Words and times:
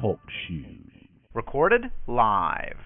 Talk 0.00 0.20
Shoes. 0.46 0.90
Recorded 1.34 1.82
live. 2.06 2.76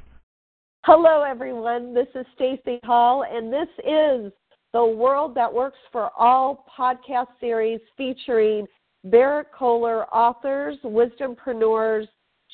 Hello, 0.85 1.23
everyone. 1.23 1.95
This 1.95 2.09
is 2.17 2.27
Stacy 2.35 2.81
Hall, 2.83 3.25
and 3.31 3.53
this 3.53 3.69
is 3.79 4.33
the 4.73 4.85
World 4.85 5.37
That 5.37 5.53
Works 5.53 5.79
for 5.93 6.11
All 6.19 6.67
podcast 6.77 7.29
series 7.39 7.79
featuring 7.97 8.67
Berrett-Koehler 9.05 10.07
authors, 10.13 10.77
wisdompreneurs, 10.85 12.09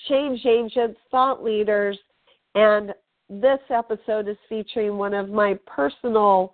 change 0.08 0.44
agents, 0.44 1.00
thought 1.10 1.42
leaders, 1.42 1.98
and 2.54 2.92
this 3.30 3.60
episode 3.70 4.28
is 4.28 4.36
featuring 4.50 4.98
one 4.98 5.14
of 5.14 5.30
my 5.30 5.58
personal 5.66 6.52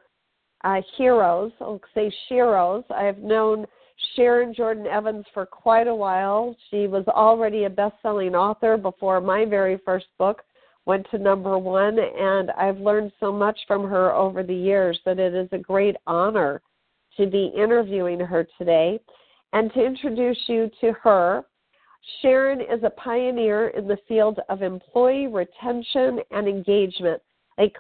uh, 0.63 0.81
heroes, 0.97 1.51
I'll 1.61 1.81
say 1.95 2.13
sheroes. 2.31 2.85
I 2.91 3.03
have 3.05 3.19
known 3.19 3.67
Sharon 4.15 4.55
Jordan 4.55 4.87
Evans 4.87 5.25
for 5.35 5.47
quite 5.47 5.89
a 5.89 5.95
while. 5.95 6.57
She 6.71 6.87
was 6.87 7.07
already 7.09 7.65
a 7.65 7.71
best 7.71 7.95
selling 8.03 8.35
author 8.35 8.77
before 8.77 9.21
my 9.21 9.45
very 9.45 9.79
first 9.85 10.07
book 10.19 10.43
went 10.87 11.07
to 11.11 11.19
number 11.19 11.59
one, 11.59 11.99
and 11.99 12.51
I've 12.53 12.79
learned 12.79 13.13
so 13.21 13.31
much 13.31 13.59
from 13.67 13.89
her 13.89 14.15
over 14.15 14.43
the 14.43 14.55
years 14.55 14.99
that 15.05 15.19
it 15.19 15.35
is 15.35 15.49
a 15.53 15.59
great 15.59 15.97
honor 16.07 16.63
to 17.17 17.27
be 17.27 17.53
interviewing 17.57 18.21
her 18.21 18.47
today. 18.57 18.99
And 19.53 19.73
to 19.75 19.85
introduce 19.85 20.39
you 20.47 20.71
to 20.81 20.93
her, 21.03 21.45
Sharon 22.23 22.61
is 22.61 22.83
a 22.85 22.91
pioneer 22.91 23.69
in 23.69 23.87
the 23.87 23.99
field 24.09 24.41
of 24.49 24.63
employee 24.63 25.27
retention 25.27 26.21
and 26.31 26.49
engagement. 26.49 27.21
Like 27.59 27.77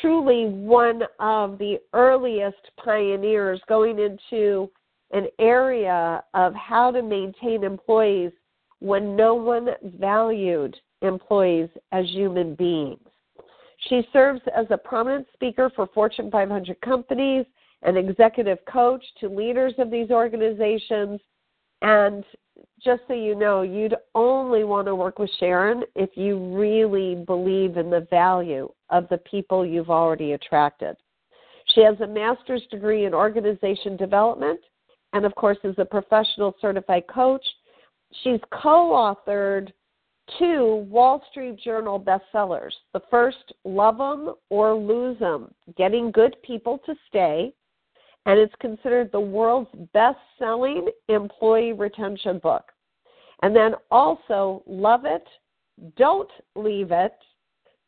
truly 0.00 0.46
one 0.46 1.02
of 1.20 1.58
the 1.58 1.78
earliest 1.92 2.70
pioneers 2.82 3.60
going 3.68 3.98
into 3.98 4.68
an 5.12 5.26
area 5.38 6.22
of 6.34 6.54
how 6.54 6.90
to 6.90 7.02
maintain 7.02 7.64
employees 7.64 8.32
when 8.80 9.14
no 9.14 9.34
one 9.34 9.68
valued 9.98 10.76
employees 11.02 11.68
as 11.92 12.06
human 12.08 12.54
beings. 12.54 12.98
She 13.88 14.06
serves 14.12 14.40
as 14.56 14.66
a 14.70 14.76
prominent 14.76 15.26
speaker 15.32 15.70
for 15.74 15.86
Fortune 15.88 16.30
500 16.30 16.80
companies, 16.80 17.44
an 17.82 17.96
executive 17.96 18.58
coach 18.64 19.04
to 19.20 19.28
leaders 19.28 19.74
of 19.78 19.90
these 19.90 20.10
organizations, 20.10 21.20
and 21.82 22.24
just 22.80 23.02
so 23.08 23.14
you 23.14 23.34
know, 23.34 23.62
you'd 23.62 23.96
only 24.14 24.64
want 24.64 24.86
to 24.86 24.94
work 24.94 25.18
with 25.18 25.30
Sharon 25.40 25.82
if 25.96 26.10
you 26.14 26.38
really 26.56 27.16
believe 27.16 27.76
in 27.76 27.90
the 27.90 28.06
value 28.10 28.70
of 28.90 29.08
the 29.08 29.18
people 29.18 29.66
you've 29.66 29.90
already 29.90 30.32
attracted. 30.32 30.96
She 31.74 31.82
has 31.82 32.00
a 32.00 32.06
master's 32.06 32.62
degree 32.70 33.04
in 33.04 33.14
organization 33.14 33.96
development 33.96 34.60
and, 35.12 35.24
of 35.24 35.34
course, 35.34 35.58
is 35.64 35.74
a 35.78 35.84
professional 35.84 36.54
certified 36.60 37.06
coach. 37.06 37.44
She's 38.22 38.40
co 38.50 38.90
authored 38.90 39.72
two 40.38 40.86
Wall 40.88 41.22
Street 41.30 41.58
Journal 41.58 41.98
bestsellers. 42.00 42.72
The 42.92 43.02
first, 43.10 43.52
Love 43.64 44.00
'em 44.00 44.34
or 44.50 44.74
Lose 44.74 45.20
'em 45.20 45.54
Getting 45.76 46.10
Good 46.10 46.40
People 46.42 46.78
to 46.78 46.94
Stay, 47.08 47.52
and 48.26 48.38
it's 48.38 48.54
considered 48.56 49.10
the 49.10 49.20
world's 49.20 49.70
best 49.92 50.20
selling 50.38 50.88
employee 51.08 51.72
retention 51.72 52.38
book. 52.38 52.72
And 53.42 53.54
then 53.54 53.74
also, 53.90 54.62
Love 54.66 55.04
It, 55.04 55.26
Don't 55.96 56.30
Leave 56.54 56.92
It 56.92 57.14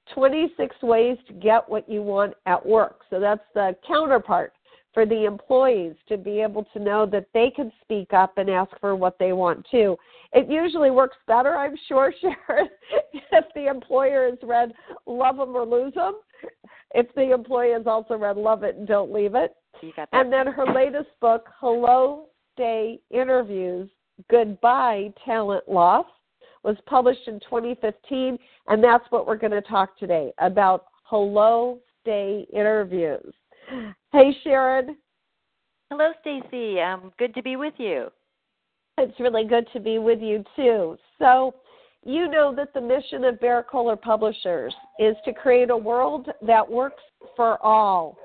26 0.09 0.83
Ways 0.83 1.19
to 1.27 1.33
Get 1.33 1.69
What 1.69 1.89
You 1.89 2.03
Want 2.03 2.35
at 2.47 2.65
Work. 2.65 3.05
So 3.09 3.21
that's 3.21 3.45
the 3.55 3.77
counterpart 3.87 4.53
for 4.95 5.05
the 5.05 5.25
employees 5.25 5.95
to 6.09 6.17
be 6.17 6.41
able 6.41 6.65
to 6.73 6.79
know 6.79 7.05
that 7.05 7.27
they 7.35 7.51
can 7.51 7.71
speak 7.83 8.13
up 8.13 8.39
and 8.39 8.49
ask 8.49 8.71
for 8.81 8.95
what 8.95 9.19
they 9.19 9.33
want 9.33 9.67
too. 9.71 9.97
It 10.33 10.49
usually 10.49 10.91
works 10.91 11.17
better, 11.27 11.57
I'm 11.57 11.77
sure, 11.89 12.15
Sharon, 12.21 12.69
if 13.13 13.45
the 13.55 13.67
employer 13.67 14.31
has 14.31 14.39
read 14.43 14.73
Love 15.07 15.37
Them 15.37 15.57
or 15.57 15.67
Lose 15.67 15.95
Them. 15.95 16.15
If 16.95 17.13
the 17.17 17.33
employee 17.33 17.73
has 17.73 17.87
also 17.87 18.17
read 18.17 18.37
Love 18.37 18.63
It 18.63 18.77
and 18.77 18.87
Don't 18.87 19.13
Leave 19.13 19.35
It. 19.35 19.55
And 20.13 20.33
then 20.33 20.47
her 20.47 20.65
latest 20.73 21.11
book, 21.21 21.49
Hello 21.59 22.27
Stay 22.55 23.01
Interviews 23.11 23.91
Goodbye 24.31 25.13
Talent 25.25 25.69
Loss, 25.69 26.07
was 26.63 26.77
published 26.87 27.27
in 27.27 27.41
2015, 27.41 28.39
and 28.69 28.83
that's 28.83 29.05
what 29.11 29.27
we're 29.27 29.37
going 29.37 29.51
to 29.51 29.61
talk 29.61 29.99
today 29.99 30.33
about 30.39 30.87
Hello 31.03 31.79
Stay 32.01 32.47
Interviews. 32.53 33.35
Hey, 34.15 34.33
Sharon. 34.45 34.97
Hello, 35.91 36.13
Stacy. 36.21 36.81
Um, 36.81 37.11
good 37.19 37.35
to 37.35 37.43
be 37.43 37.57
with 37.57 37.75
you. 37.79 38.13
It's 38.97 39.19
really 39.19 39.45
good 39.45 39.67
to 39.73 39.81
be 39.81 39.99
with 39.99 40.21
you 40.21 40.45
too. 40.55 40.97
So, 41.19 41.57
you 42.05 42.31
know 42.31 42.55
that 42.55 42.73
the 42.75 42.81
mission 42.81 43.25
of 43.25 43.41
Berrett-Koehler 43.41 44.01
Publishers 44.01 44.73
is 45.01 45.17
to 45.25 45.33
create 45.33 45.71
a 45.71 45.77
world 45.77 46.29
that 46.47 46.71
works 46.71 47.03
for 47.35 47.61
all. 47.61 48.17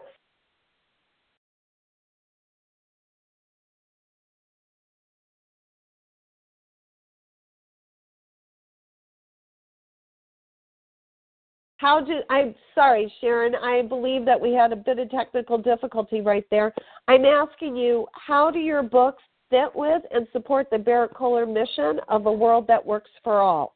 How 11.80 12.02
do 12.02 12.20
I'm 12.30 12.54
sorry, 12.76 13.12
Sharon. 13.22 13.56
I 13.56 13.84
believe 13.84 14.26
that 14.26 14.40
we 14.40 14.52
had 14.52 14.74
a 14.74 14.76
bit 14.76 15.00
of 15.00 15.10
technical 15.10 15.58
difficulty 15.58 16.20
right 16.20 16.44
there. 16.52 16.74
I'm 17.08 17.24
asking 17.24 17.78
you, 17.78 18.06
how 18.12 18.52
do 18.52 18.60
your 18.60 18.84
books 18.84 19.24
fit 19.50 19.74
with 19.74 20.02
and 20.12 20.28
support 20.34 20.68
the 20.70 20.78
Berrett-Koehler 20.78 21.52
mission 21.52 22.02
of 22.10 22.26
a 22.26 22.32
world 22.32 22.68
that 22.68 22.86
works 22.86 23.10
for 23.24 23.40
all? 23.40 23.76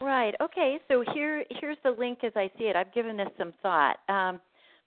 Right. 0.00 0.34
Okay. 0.40 0.80
So 0.88 1.04
here, 1.14 1.44
here's 1.60 1.76
the 1.84 1.92
link 1.92 2.24
as 2.24 2.32
I 2.34 2.50
see 2.58 2.64
it. 2.64 2.74
I've 2.74 2.92
given 2.92 3.16
this 3.16 3.28
some 3.38 3.54
thought. 3.62 3.98
Um, 4.08 4.40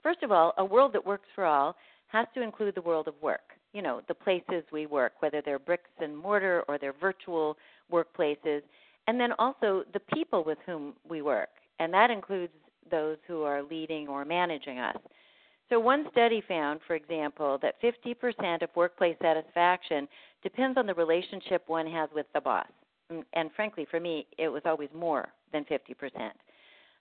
first 0.04 0.22
of 0.22 0.34
all, 0.34 0.54
a 0.58 0.66
world 0.66 0.92
that 0.92 1.06
works 1.06 1.30
for 1.36 1.46
all 1.46 1.74
has 2.08 2.28
to 2.34 2.42
include 2.42 2.76
the 2.76 2.82
world 2.82 3.08
of 3.08 3.14
work. 3.22 3.54
You 3.72 3.82
know, 3.82 4.02
the 4.10 4.14
places 4.14 4.66
we 4.74 4.88
work, 4.88 5.14
whether 5.22 5.42
they're 5.42 5.58
bricks 5.58 5.90
and 6.02 6.18
mortar 6.18 6.66
or 6.68 6.78
they're 6.78 6.96
virtual 7.00 7.56
workplaces, 7.90 8.62
and 9.08 9.18
then 9.18 9.32
also 9.40 9.86
the 9.94 10.02
people 10.14 10.44
with 10.44 10.58
whom 10.66 10.96
we 11.08 11.22
work 11.22 11.48
and 11.80 11.94
that 11.94 12.10
includes 12.10 12.54
those 12.90 13.18
who 13.28 13.44
are 13.44 13.64
leading 13.64 14.08
or 14.08 14.26
managing 14.26 14.80
us. 14.80 14.98
So, 15.70 15.80
one 15.80 16.06
study 16.12 16.42
found, 16.48 16.80
for 16.88 16.96
example, 16.96 17.60
that 17.62 17.82
50% 17.82 18.62
of 18.62 18.70
workplace 18.76 19.18
satisfaction 19.22 20.08
depends 20.42 20.78
on 20.78 20.86
the 20.86 20.94
relationship 20.94 21.64
one 21.68 21.88
has 21.88 22.10
with 22.16 22.26
the 22.34 22.42
boss. 22.42 22.68
And 23.34 23.50
frankly, 23.56 23.86
for 23.90 24.00
me, 24.00 24.28
it 24.38 24.48
was 24.48 24.62
always 24.66 24.90
more 24.94 25.28
than 25.52 25.66
50%. 25.66 26.32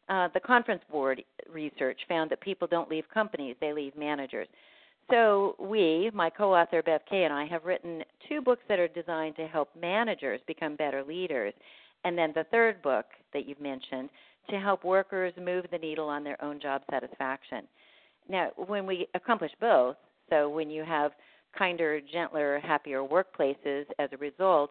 Uh, 0.09 0.29
the 0.35 0.41
conference 0.41 0.83
board 0.91 1.23
research 1.53 1.99
found 2.09 2.31
that 2.31 2.41
people 2.41 2.69
don't 2.69 2.89
leave 2.89 3.05
companies, 3.13 3.57
they 3.61 3.73
leave 3.73 3.97
managers. 3.97 4.47
So, 5.11 5.55
we, 5.61 6.11
my 6.13 6.29
co 6.31 6.53
author 6.53 6.83
Bev 6.83 7.03
Kaye, 7.09 7.25
and 7.25 7.33
I, 7.33 7.47
have 7.47 7.65
written 7.65 8.03
two 8.29 8.41
books 8.41 8.63
that 8.69 8.81
are 8.81 8.89
designed 8.89 9.37
to 9.37 9.47
help 9.47 9.69
managers 9.81 10.41
become 10.49 10.75
better 10.75 11.05
leaders. 11.05 11.55
And 12.07 12.17
then 12.17 12.31
the 12.37 12.45
third 12.53 12.81
book 12.83 13.07
that 13.33 13.49
you've 13.49 13.61
mentioned 13.61 14.11
to 14.49 14.61
help 14.61 14.85
workers 14.85 15.33
move 15.37 15.65
the 15.73 15.79
needle 15.79 16.09
on 16.09 16.23
their 16.23 16.43
own 16.43 16.61
job 16.61 16.83
satisfaction. 16.89 17.65
Now, 18.29 18.51
when 18.69 18.87
we 18.87 19.09
accomplish 19.15 19.51
both, 19.61 19.97
so 20.31 20.49
when 20.49 20.71
you 20.71 20.85
have 20.85 21.11
kinder, 21.59 22.01
gentler, 22.13 22.61
happier 22.61 23.03
workplaces 23.03 23.87
as 23.99 24.09
a 24.13 24.17
result, 24.19 24.71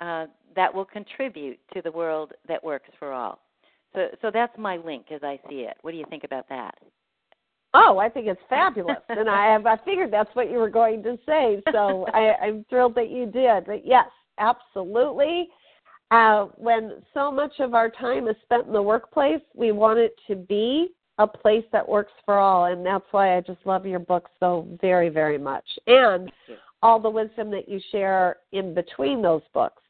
uh, 0.00 0.26
that 0.56 0.74
will 0.74 0.84
contribute 0.84 1.60
to 1.72 1.82
the 1.82 1.92
world 1.92 2.32
that 2.48 2.62
works 2.64 2.90
for 2.98 3.12
all. 3.12 3.38
So, 3.94 4.08
so 4.20 4.30
that's 4.34 4.56
my 4.58 4.76
link 4.76 5.06
as 5.14 5.22
I 5.22 5.38
see 5.48 5.60
it. 5.60 5.76
What 5.82 5.92
do 5.92 5.98
you 5.98 6.06
think 6.10 6.24
about 6.24 6.48
that? 6.48 6.74
Oh, 7.74 7.98
I 7.98 8.08
think 8.08 8.26
it's 8.26 8.40
fabulous, 8.48 8.96
and 9.08 9.30
I 9.30 9.52
have 9.52 9.66
I 9.66 9.76
figured 9.84 10.12
that's 10.12 10.34
what 10.34 10.50
you 10.50 10.58
were 10.58 10.68
going 10.68 11.04
to 11.04 11.16
say. 11.26 11.62
So 11.70 12.06
I, 12.12 12.32
I'm 12.42 12.64
thrilled 12.68 12.96
that 12.96 13.08
you 13.08 13.26
did. 13.26 13.66
But 13.66 13.86
yes, 13.86 14.08
absolutely. 14.38 15.48
Uh, 16.12 16.48
when 16.56 17.02
so 17.14 17.32
much 17.32 17.52
of 17.58 17.72
our 17.72 17.88
time 17.88 18.28
is 18.28 18.36
spent 18.42 18.66
in 18.66 18.72
the 18.74 18.82
workplace, 18.82 19.40
we 19.54 19.72
want 19.72 19.98
it 19.98 20.14
to 20.28 20.36
be 20.36 20.88
a 21.16 21.26
place 21.26 21.64
that 21.72 21.88
works 21.88 22.12
for 22.26 22.38
all. 22.38 22.66
And 22.66 22.84
that's 22.84 23.06
why 23.12 23.34
I 23.36 23.40
just 23.40 23.60
love 23.64 23.86
your 23.86 23.98
book 23.98 24.28
so 24.38 24.68
very, 24.82 25.08
very 25.08 25.38
much. 25.38 25.64
And 25.86 26.30
all 26.82 27.00
the 27.00 27.08
wisdom 27.08 27.50
that 27.52 27.66
you 27.66 27.80
share 27.90 28.36
in 28.52 28.74
between 28.74 29.22
those 29.22 29.40
books. 29.54 29.82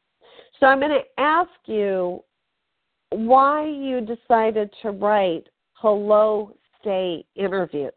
So 0.61 0.67
I'm 0.67 0.79
going 0.79 0.93
to 0.93 1.21
ask 1.21 1.51
you 1.67 2.23
why 3.11 3.67
you 3.67 4.01
decided 4.01 4.71
to 4.83 4.91
write 4.93 5.49
Hello 5.73 6.55
Stay 6.81 7.25
interviews. 7.35 7.93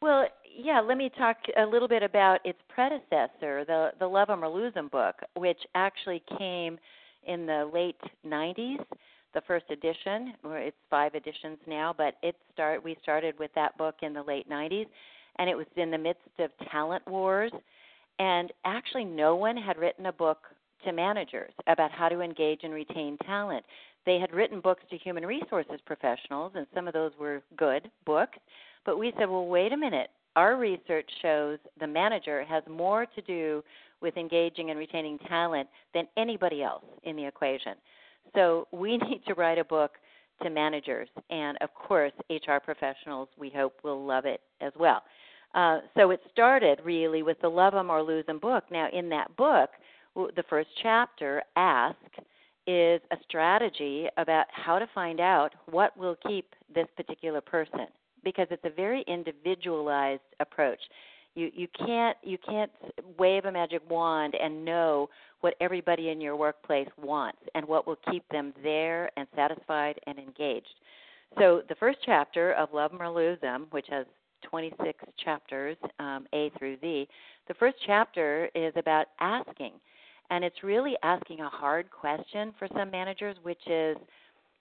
Well, 0.00 0.26
yeah, 0.58 0.80
let 0.80 0.96
me 0.96 1.10
talk 1.18 1.36
a 1.58 1.66
little 1.66 1.88
bit 1.88 2.02
about 2.02 2.40
its 2.44 2.58
predecessor, 2.68 3.64
the 3.66 3.90
the 3.98 4.06
Love 4.06 4.30
'em 4.30 4.42
or 4.42 4.48
Lose 4.48 4.72
'em 4.76 4.88
book, 4.88 5.16
which 5.34 5.58
actually 5.74 6.22
came 6.38 6.78
in 7.26 7.46
the 7.46 7.68
late 7.72 8.00
90s, 8.26 8.84
the 9.34 9.40
first 9.46 9.66
edition, 9.70 10.34
or 10.44 10.58
it's 10.58 10.76
five 10.88 11.14
editions 11.14 11.58
now, 11.66 11.94
but 11.96 12.14
it 12.22 12.36
start 12.52 12.82
we 12.82 12.96
started 13.02 13.38
with 13.38 13.50
that 13.54 13.76
book 13.76 13.96
in 14.02 14.12
the 14.12 14.22
late 14.22 14.48
90s, 14.48 14.86
and 15.38 15.50
it 15.50 15.56
was 15.56 15.66
in 15.76 15.90
the 15.90 15.98
midst 15.98 16.22
of 16.38 16.50
talent 16.70 17.06
wars, 17.06 17.52
and 18.18 18.52
actually 18.64 19.04
no 19.04 19.36
one 19.36 19.56
had 19.56 19.76
written 19.76 20.06
a 20.06 20.12
book 20.12 20.38
to 20.84 20.92
managers 20.92 21.52
about 21.66 21.90
how 21.90 22.08
to 22.08 22.20
engage 22.20 22.60
and 22.62 22.72
retain 22.72 23.18
talent. 23.26 23.64
They 24.06 24.18
had 24.18 24.32
written 24.32 24.60
books 24.60 24.84
to 24.90 24.96
human 24.96 25.26
resources 25.26 25.80
professionals, 25.84 26.52
and 26.54 26.66
some 26.74 26.86
of 26.86 26.94
those 26.94 27.12
were 27.18 27.42
good 27.56 27.90
books. 28.06 28.38
But 28.84 28.98
we 28.98 29.12
said, 29.18 29.28
well, 29.28 29.46
wait 29.46 29.72
a 29.72 29.76
minute. 29.76 30.10
Our 30.36 30.56
research 30.56 31.08
shows 31.22 31.58
the 31.80 31.86
manager 31.86 32.44
has 32.44 32.62
more 32.70 33.06
to 33.06 33.22
do 33.22 33.64
with 34.00 34.16
engaging 34.16 34.70
and 34.70 34.78
retaining 34.78 35.18
talent 35.20 35.68
than 35.94 36.06
anybody 36.16 36.62
else 36.62 36.84
in 37.04 37.16
the 37.16 37.26
equation. 37.26 37.74
So 38.34 38.68
we 38.72 38.96
need 39.08 39.22
to 39.26 39.34
write 39.34 39.58
a 39.58 39.64
book 39.64 39.92
to 40.42 40.50
managers, 40.50 41.08
and 41.30 41.56
of 41.62 41.72
course, 41.74 42.12
HR 42.28 42.58
professionals, 42.62 43.28
we 43.38 43.48
hope, 43.48 43.78
will 43.82 44.04
love 44.04 44.26
it 44.26 44.42
as 44.60 44.72
well. 44.78 45.02
Uh, 45.54 45.78
so 45.96 46.10
it 46.10 46.20
started 46.30 46.80
really 46.84 47.22
with 47.22 47.40
the 47.40 47.48
Love 47.48 47.74
'em 47.74 47.88
or 47.88 48.02
Lose 48.02 48.26
'em 48.28 48.38
book. 48.38 48.64
Now, 48.70 48.88
in 48.92 49.08
that 49.08 49.34
book, 49.36 49.70
the 50.14 50.44
first 50.48 50.68
chapter, 50.82 51.42
Ask, 51.56 51.96
is 52.66 53.00
a 53.10 53.16
strategy 53.22 54.08
about 54.16 54.46
how 54.50 54.78
to 54.78 54.86
find 54.88 55.20
out 55.20 55.54
what 55.66 55.96
will 55.96 56.16
keep 56.26 56.54
this 56.68 56.88
particular 56.96 57.40
person 57.40 57.86
because 58.24 58.48
it's 58.50 58.64
a 58.64 58.70
very 58.70 59.02
individualized 59.02 60.34
approach. 60.40 60.80
You 61.36 61.50
you 61.54 61.68
can't 61.86 62.16
you 62.22 62.38
can't 62.38 62.72
wave 63.18 63.44
a 63.44 63.52
magic 63.52 63.82
wand 63.88 64.34
and 64.34 64.64
know 64.64 65.08
what 65.42 65.54
everybody 65.60 66.08
in 66.08 66.20
your 66.20 66.34
workplace 66.34 66.88
wants 67.00 67.38
and 67.54 67.68
what 67.68 67.86
will 67.86 67.98
keep 68.10 68.26
them 68.30 68.52
there 68.62 69.10
and 69.16 69.28
satisfied 69.36 70.00
and 70.06 70.18
engaged. 70.18 70.74
So 71.38 71.62
the 71.68 71.74
first 71.74 71.98
chapter 72.04 72.52
of 72.54 72.72
Love 72.72 72.92
'em 72.92 73.02
or 73.02 73.10
Lose 73.10 73.38
'em, 73.42 73.66
which 73.70 73.86
has 73.88 74.06
26 74.42 75.04
chapters, 75.22 75.76
um, 75.98 76.26
A 76.32 76.48
through 76.58 76.78
Z, 76.78 77.06
the 77.48 77.54
first 77.54 77.76
chapter 77.84 78.50
is 78.54 78.74
about 78.76 79.08
asking. 79.20 79.72
And 80.30 80.42
it's 80.42 80.62
really 80.64 80.96
asking 81.02 81.40
a 81.40 81.48
hard 81.48 81.90
question 81.90 82.52
for 82.58 82.66
some 82.68 82.90
managers, 82.90 83.36
which 83.42 83.64
is, 83.66 83.96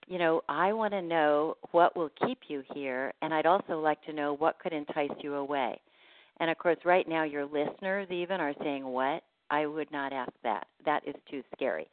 you 0.08 0.20
know, 0.20 0.44
I 0.50 0.74
want 0.74 0.94
to 0.94 1.02
know 1.02 1.58
what 1.72 1.96
will 1.96 2.10
keep 2.10 2.50
you 2.50 2.62
here, 2.74 3.14
and 3.22 3.34
I'd 3.34 3.46
also 3.46 3.80
like 3.80 4.02
to 4.04 4.14
know 4.14 4.34
what 4.34 4.60
could 4.60 4.74
entice 4.74 5.16
you 5.24 5.36
away. 5.36 5.80
And 6.40 6.50
of 6.50 6.58
course, 6.58 6.78
right 6.86 7.08
now, 7.08 7.24
your 7.24 7.46
listeners 7.46 8.08
even 8.12 8.40
are 8.40 8.54
saying, 8.62 8.86
What? 8.86 9.24
I 9.52 9.66
would 9.66 9.92
not 9.92 10.12
ask 10.12 10.32
that. 10.44 10.68
That 10.86 11.08
is 11.08 11.16
too 11.30 11.44
scary. 11.56 11.88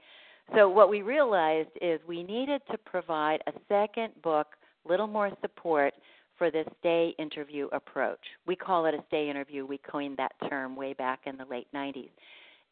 So, 0.55 0.69
what 0.69 0.91
we 0.91 1.03
realized 1.03 1.71
is 1.81 2.01
we 2.07 2.23
needed 2.23 2.63
to 2.71 2.79
provide 2.79 3.43
a 3.47 3.53
second 3.69 4.13
book, 4.23 4.49
little 4.87 5.07
more 5.07 5.31
support 5.41 5.95
for 6.37 6.51
this 6.51 6.67
stay 6.81 7.15
interview 7.19 7.69
approach. 7.73 8.21
We 8.47 8.57
call 8.57 8.87
it 8.87 8.95
a 8.95 9.05
stay 9.09 9.31
interview. 9.31 9.65
We 9.65 9.79
coined 9.79 10.17
that 10.17 10.33
term 10.49 10.75
way 10.77 10.93
back 10.93 11.21
in 11.27 11.37
the 11.37 11.45
late 11.45 11.69
90s. 11.75 12.11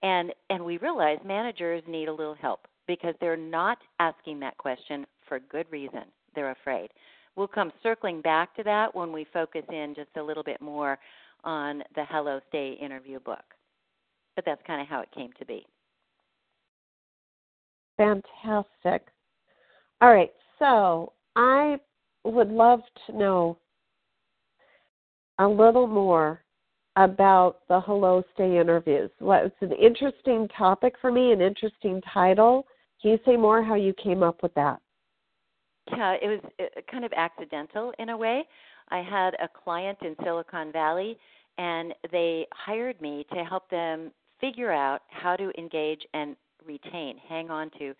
And 0.02 0.32
and 0.48 0.64
we 0.64 0.78
realized 0.78 1.24
managers 1.24 1.82
need 1.86 2.08
a 2.08 2.12
little 2.12 2.34
help 2.34 2.66
because 2.86 3.14
they're 3.20 3.36
not 3.36 3.78
asking 4.00 4.40
that 4.40 4.58
question 4.58 5.06
for 5.28 5.38
good 5.38 5.66
reason. 5.70 6.04
They're 6.34 6.50
afraid. 6.50 6.90
We'll 7.36 7.48
come 7.48 7.72
circling 7.82 8.20
back 8.20 8.54
to 8.56 8.62
that 8.64 8.94
when 8.94 9.12
we 9.12 9.26
focus 9.32 9.62
in 9.70 9.94
just 9.94 10.10
a 10.16 10.22
little 10.22 10.42
bit 10.42 10.60
more 10.60 10.98
on 11.44 11.82
the 11.94 12.04
Hello 12.08 12.40
Stay 12.48 12.76
interview 12.80 13.20
book. 13.20 13.44
But 14.36 14.44
that's 14.44 14.62
kind 14.66 14.80
of 14.80 14.88
how 14.88 15.00
it 15.00 15.10
came 15.14 15.30
to 15.38 15.44
be. 15.44 15.66
Fantastic. 17.96 19.08
All 20.00 20.12
right, 20.12 20.32
so 20.58 21.12
I 21.36 21.78
would 22.24 22.48
love 22.48 22.80
to 23.06 23.16
know 23.16 23.58
a 25.38 25.46
little 25.46 25.86
more 25.86 26.42
about 26.96 27.60
the 27.68 27.80
Hello 27.80 28.22
Stay 28.34 28.58
interviews. 28.58 29.10
Well, 29.20 29.44
it's 29.44 29.56
an 29.60 29.72
interesting 29.72 30.48
topic 30.56 30.94
for 31.00 31.12
me, 31.12 31.32
an 31.32 31.40
interesting 31.40 32.00
title. 32.12 32.66
Can 33.00 33.12
you 33.12 33.18
say 33.24 33.36
more 33.36 33.62
how 33.62 33.74
you 33.74 33.94
came 34.02 34.22
up 34.22 34.42
with 34.42 34.54
that? 34.54 34.80
Yeah, 35.90 36.16
it 36.20 36.28
was 36.28 36.40
uh, 36.60 36.80
kind 36.90 37.04
of 37.04 37.12
accidental 37.16 37.92
in 37.98 38.10
a 38.10 38.16
way. 38.16 38.46
I 38.90 39.02
had 39.02 39.34
a 39.34 39.48
client 39.48 39.98
in 40.02 40.16
Silicon 40.22 40.72
Valley, 40.72 41.16
and 41.58 41.94
they 42.10 42.46
hired 42.52 43.00
me 43.00 43.26
to 43.32 43.44
help 43.44 43.68
them 43.70 44.10
figure 44.40 44.72
out 44.72 45.02
how 45.08 45.36
to 45.36 45.52
engage 45.58 46.00
and 46.14 46.36
retain, 46.66 47.16
hang 47.28 47.50
on 47.50 47.70
to 47.78 47.94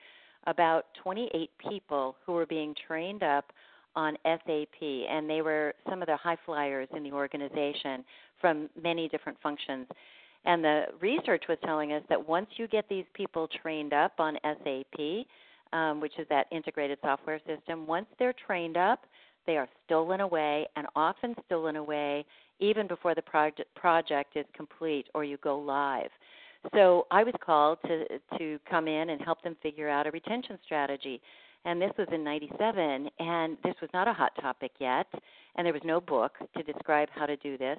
about 0.46 0.86
28 1.02 1.50
people 1.58 2.16
who 2.24 2.32
were 2.32 2.46
being 2.46 2.74
trained 2.86 3.22
up 3.22 3.52
on 3.96 4.16
SAP, 4.24 4.82
and 4.82 5.28
they 5.28 5.42
were 5.42 5.74
some 5.88 6.00
of 6.00 6.06
the 6.06 6.16
high 6.16 6.36
flyers 6.46 6.88
in 6.94 7.02
the 7.02 7.12
organization 7.12 8.04
from 8.40 8.68
many 8.80 9.08
different 9.08 9.36
functions. 9.42 9.86
And 10.44 10.64
the 10.64 10.84
research 11.00 11.44
was 11.48 11.58
telling 11.64 11.92
us 11.92 12.02
that 12.08 12.28
once 12.28 12.46
you 12.56 12.66
get 12.68 12.88
these 12.88 13.04
people 13.14 13.48
trained 13.62 13.92
up 13.92 14.12
on 14.18 14.38
SAP, 14.42 15.26
um, 15.72 16.00
which 16.00 16.18
is 16.18 16.26
that 16.30 16.46
integrated 16.50 16.98
software 17.02 17.40
system, 17.46 17.86
once 17.86 18.06
they're 18.18 18.34
trained 18.46 18.76
up, 18.76 19.04
they 19.50 19.56
are 19.56 19.68
stolen 19.84 20.20
away 20.20 20.64
and 20.76 20.86
often 20.94 21.34
stolen 21.44 21.74
away 21.74 22.24
even 22.60 22.86
before 22.86 23.16
the 23.16 23.22
project, 23.22 23.74
project 23.74 24.36
is 24.36 24.46
complete 24.54 25.08
or 25.12 25.24
you 25.24 25.38
go 25.42 25.58
live. 25.58 26.10
So 26.72 27.08
I 27.10 27.24
was 27.24 27.34
called 27.44 27.78
to 27.88 28.04
to 28.38 28.60
come 28.70 28.86
in 28.86 29.10
and 29.10 29.20
help 29.20 29.42
them 29.42 29.56
figure 29.60 29.88
out 29.88 30.06
a 30.06 30.12
retention 30.12 30.56
strategy. 30.64 31.20
And 31.64 31.82
this 31.82 31.90
was 31.98 32.06
in 32.12 32.22
97 32.22 33.10
and 33.18 33.56
this 33.64 33.74
was 33.82 33.90
not 33.92 34.06
a 34.06 34.12
hot 34.12 34.30
topic 34.40 34.70
yet 34.78 35.08
and 35.56 35.66
there 35.66 35.72
was 35.72 35.82
no 35.84 36.00
book 36.00 36.34
to 36.56 36.62
describe 36.62 37.08
how 37.10 37.26
to 37.26 37.36
do 37.38 37.58
this. 37.58 37.78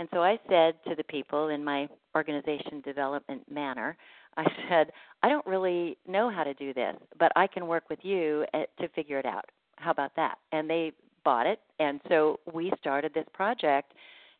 And 0.00 0.08
so 0.12 0.24
i 0.24 0.40
said 0.48 0.74
to 0.88 0.96
the 0.96 1.04
people 1.04 1.50
in 1.50 1.62
my 1.62 1.88
organization 2.16 2.80
development 2.80 3.42
manner 3.50 3.96
i 4.36 4.44
said 4.68 4.90
i 5.22 5.28
don't 5.28 5.46
really 5.46 5.96
know 6.08 6.30
how 6.30 6.42
to 6.42 6.54
do 6.54 6.74
this 6.74 6.96
but 7.18 7.30
i 7.36 7.46
can 7.46 7.68
work 7.68 7.84
with 7.90 8.00
you 8.02 8.44
eh, 8.54 8.64
to 8.80 8.88
figure 8.88 9.18
it 9.18 9.26
out. 9.26 9.44
How 9.82 9.90
about 9.90 10.14
that? 10.16 10.38
And 10.52 10.70
they 10.70 10.92
bought 11.24 11.46
it 11.46 11.60
and 11.78 12.00
so 12.08 12.38
we 12.52 12.72
started 12.78 13.12
this 13.14 13.26
project 13.32 13.92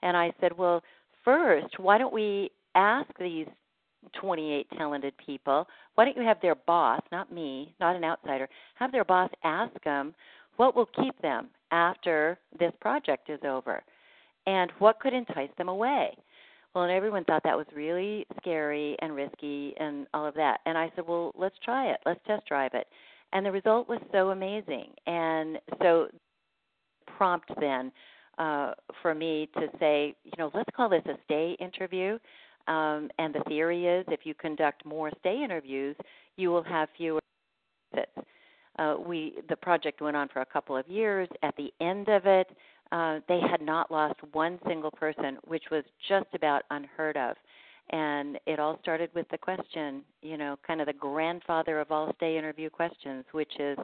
and 0.03 0.17
i 0.17 0.33
said 0.41 0.57
well 0.57 0.83
first 1.25 1.79
why 1.79 1.99
don't 1.99 2.13
we 2.13 2.51
ask 2.75 3.09
these 3.19 3.47
28 4.21 4.67
talented 4.77 5.15
people. 5.25 5.67
Why 5.95 6.05
don't 6.05 6.17
you 6.17 6.25
have 6.25 6.41
their 6.43 6.55
boss, 6.55 7.01
not 7.13 7.33
me, 7.33 7.75
not 7.81 7.97
an 7.97 8.05
outsider, 8.05 8.49
have 8.75 8.93
their 8.93 9.05
boss 9.05 9.31
ask 9.45 9.73
them 9.85 10.15
what 10.57 10.75
will 10.75 10.87
keep 10.87 11.21
them 11.23 11.49
after 11.71 12.39
this 12.59 12.73
project 12.81 13.31
is 13.31 13.41
over 13.45 13.83
and 14.47 14.71
what 14.79 15.01
could 15.01 15.15
entice 15.15 15.51
them 15.57 15.69
away? 15.69 16.17
Well, 16.75 16.85
and 16.85 16.93
everyone 16.93 17.25
thought 17.25 17.43
that 17.45 17.57
was 17.57 17.67
really 17.75 18.27
scary 18.41 18.97
and 19.01 19.15
risky 19.15 19.75
and 19.79 20.07
all 20.15 20.27
of 20.27 20.35
that. 20.35 20.61
And 20.65 20.77
I 20.79 20.91
said, 20.95 21.07
well, 21.07 21.33
let's 21.37 21.55
try 21.63 21.91
it. 21.91 21.99
Let's 22.07 22.21
test 22.27 22.47
drive 22.47 22.73
it. 22.75 22.87
And 23.35 23.45
the 23.45 23.53
result 23.53 23.89
was 23.89 24.01
so 24.11 24.31
amazing. 24.31 24.87
And 25.07 25.59
so, 25.83 26.09
prompt 27.17 27.51
then 27.61 27.93
uh, 28.39 28.73
for 29.03 29.15
me 29.15 29.49
to 29.55 29.67
say, 29.79 30.15
you 30.25 30.33
know, 30.39 30.51
let's 30.55 30.71
call 30.75 30.89
this 30.89 31.03
a 31.07 31.15
stay 31.25 31.57
interview 31.61 32.19
um, 32.69 33.11
and 33.19 33.35
the 33.35 33.43
theory 33.49 33.87
is 33.87 34.05
if 34.09 34.21
you 34.25 34.35
conduct 34.35 34.85
more 34.85 35.11
stay 35.21 35.43
interviews, 35.43 35.97
you 36.37 36.51
will 36.51 36.63
have 36.63 36.89
fewer 36.97 37.21
visits. 37.93 38.13
Uh, 38.79 38.97
we 39.05 39.35
the 39.49 39.57
project 39.57 40.01
went 40.01 40.17
on 40.17 40.29
for 40.29 40.41
a 40.41 40.47
couple 40.47 40.77
of 40.77 40.89
years. 40.89 41.29
At 41.43 41.55
the 41.57 41.73
end 41.81 42.09
of 42.09 42.27
it, 42.27 42.49
uh, 42.91 43.21
they 43.29 43.41
had 43.41 43.61
not 43.61 43.91
lost 43.91 44.21
one 44.33 44.59
single 44.67 44.91
person, 44.91 45.39
which 45.45 45.65
was 45.71 45.85
just 46.09 46.27
about 46.35 46.63
unheard 46.71 47.17
of. 47.17 47.37
And 47.91 48.39
it 48.47 48.59
all 48.61 48.79
started 48.81 49.11
with 49.15 49.29
the 49.31 49.39
question, 49.39 50.03
you 50.23 50.39
know, 50.39 50.57
kind 50.67 50.81
of 50.81 50.87
the 50.87 50.93
grandfather 50.93 51.81
of 51.81 51.91
all 51.91 52.13
stay 52.17 52.39
interview 52.39 52.71
questions, 52.71 53.25
which 53.33 53.53
is, 53.59 53.77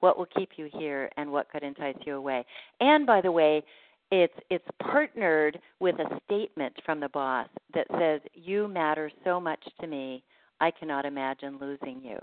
what 0.00 0.18
will 0.18 0.26
keep 0.36 0.50
you 0.56 0.68
here 0.72 1.10
and 1.16 1.30
what 1.30 1.50
could 1.50 1.62
entice 1.62 1.96
you 2.04 2.16
away? 2.16 2.44
And 2.80 3.06
by 3.06 3.20
the 3.20 3.32
way, 3.32 3.62
it's 4.10 4.34
it's 4.50 4.64
partnered 4.82 5.58
with 5.80 5.96
a 5.96 6.20
statement 6.24 6.74
from 6.84 7.00
the 7.00 7.08
boss 7.08 7.48
that 7.74 7.86
says 7.98 8.20
you 8.34 8.68
matter 8.68 9.10
so 9.24 9.40
much 9.40 9.62
to 9.80 9.86
me 9.86 10.22
i 10.60 10.70
cannot 10.70 11.04
imagine 11.04 11.58
losing 11.60 12.00
you. 12.02 12.18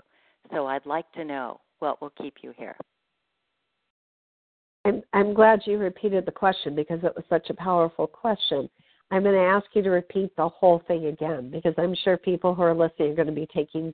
So 0.52 0.66
i'd 0.66 0.86
like 0.86 1.10
to 1.12 1.24
know 1.24 1.60
what 1.80 2.00
will 2.00 2.12
keep 2.20 2.36
you 2.42 2.54
here. 2.56 2.76
I'm 4.84 5.02
i'm 5.12 5.34
glad 5.34 5.62
you 5.66 5.78
repeated 5.78 6.24
the 6.24 6.32
question 6.32 6.74
because 6.74 7.00
it 7.02 7.14
was 7.14 7.24
such 7.28 7.50
a 7.50 7.54
powerful 7.54 8.06
question. 8.06 8.68
I'm 9.10 9.24
going 9.24 9.34
to 9.34 9.40
ask 9.42 9.66
you 9.74 9.82
to 9.82 9.90
repeat 9.90 10.34
the 10.36 10.48
whole 10.48 10.82
thing 10.88 11.06
again 11.06 11.50
because 11.50 11.74
i'm 11.76 11.94
sure 12.02 12.16
people 12.16 12.54
who 12.54 12.62
are 12.62 12.74
listening 12.74 13.12
are 13.12 13.16
going 13.16 13.26
to 13.26 13.32
be 13.32 13.48
taking 13.54 13.92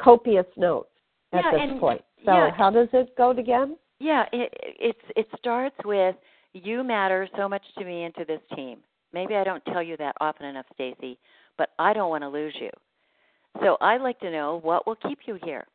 copious 0.00 0.46
notes 0.56 0.90
at 1.32 1.44
yeah, 1.44 1.50
this 1.52 1.60
and, 1.62 1.80
point 1.80 2.02
so 2.24 2.32
yeah, 2.32 2.50
how 2.56 2.70
does 2.70 2.88
it 2.92 3.16
go 3.16 3.30
again 3.30 3.76
yeah 3.98 4.24
it 4.32 4.52
it's 4.78 5.00
it 5.16 5.26
starts 5.38 5.76
with 5.84 6.16
you 6.64 6.82
matter 6.82 7.28
so 7.36 7.48
much 7.48 7.62
to 7.78 7.84
me 7.84 8.04
and 8.04 8.14
to 8.14 8.24
this 8.24 8.40
team. 8.54 8.78
Maybe 9.12 9.34
I 9.34 9.44
don't 9.44 9.64
tell 9.66 9.82
you 9.82 9.96
that 9.98 10.16
often 10.20 10.46
enough, 10.46 10.66
Stacy, 10.74 11.18
but 11.58 11.70
I 11.78 11.92
don't 11.92 12.10
want 12.10 12.22
to 12.22 12.28
lose 12.28 12.54
you. 12.60 12.70
So 13.60 13.76
I'd 13.80 14.02
like 14.02 14.18
to 14.20 14.30
know 14.30 14.60
what 14.62 14.86
will 14.86 14.96
keep 14.96 15.20
you 15.26 15.38
here 15.42 15.66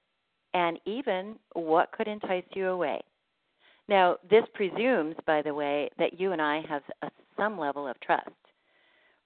and 0.53 0.79
even 0.86 1.36
what 1.53 1.91
could 1.91 2.08
entice 2.08 2.43
you 2.53 2.67
away. 2.67 3.01
Now, 3.88 4.17
this 4.29 4.43
presumes, 4.53 5.15
by 5.25 5.41
the 5.41 5.53
way, 5.53 5.89
that 5.98 6.20
you 6.20 6.31
and 6.34 6.41
I 6.41 6.62
have 6.70 6.84
a, 7.01 7.10
some 7.38 7.60
level 7.60 7.88
of 7.88 8.00
trust, 8.01 8.29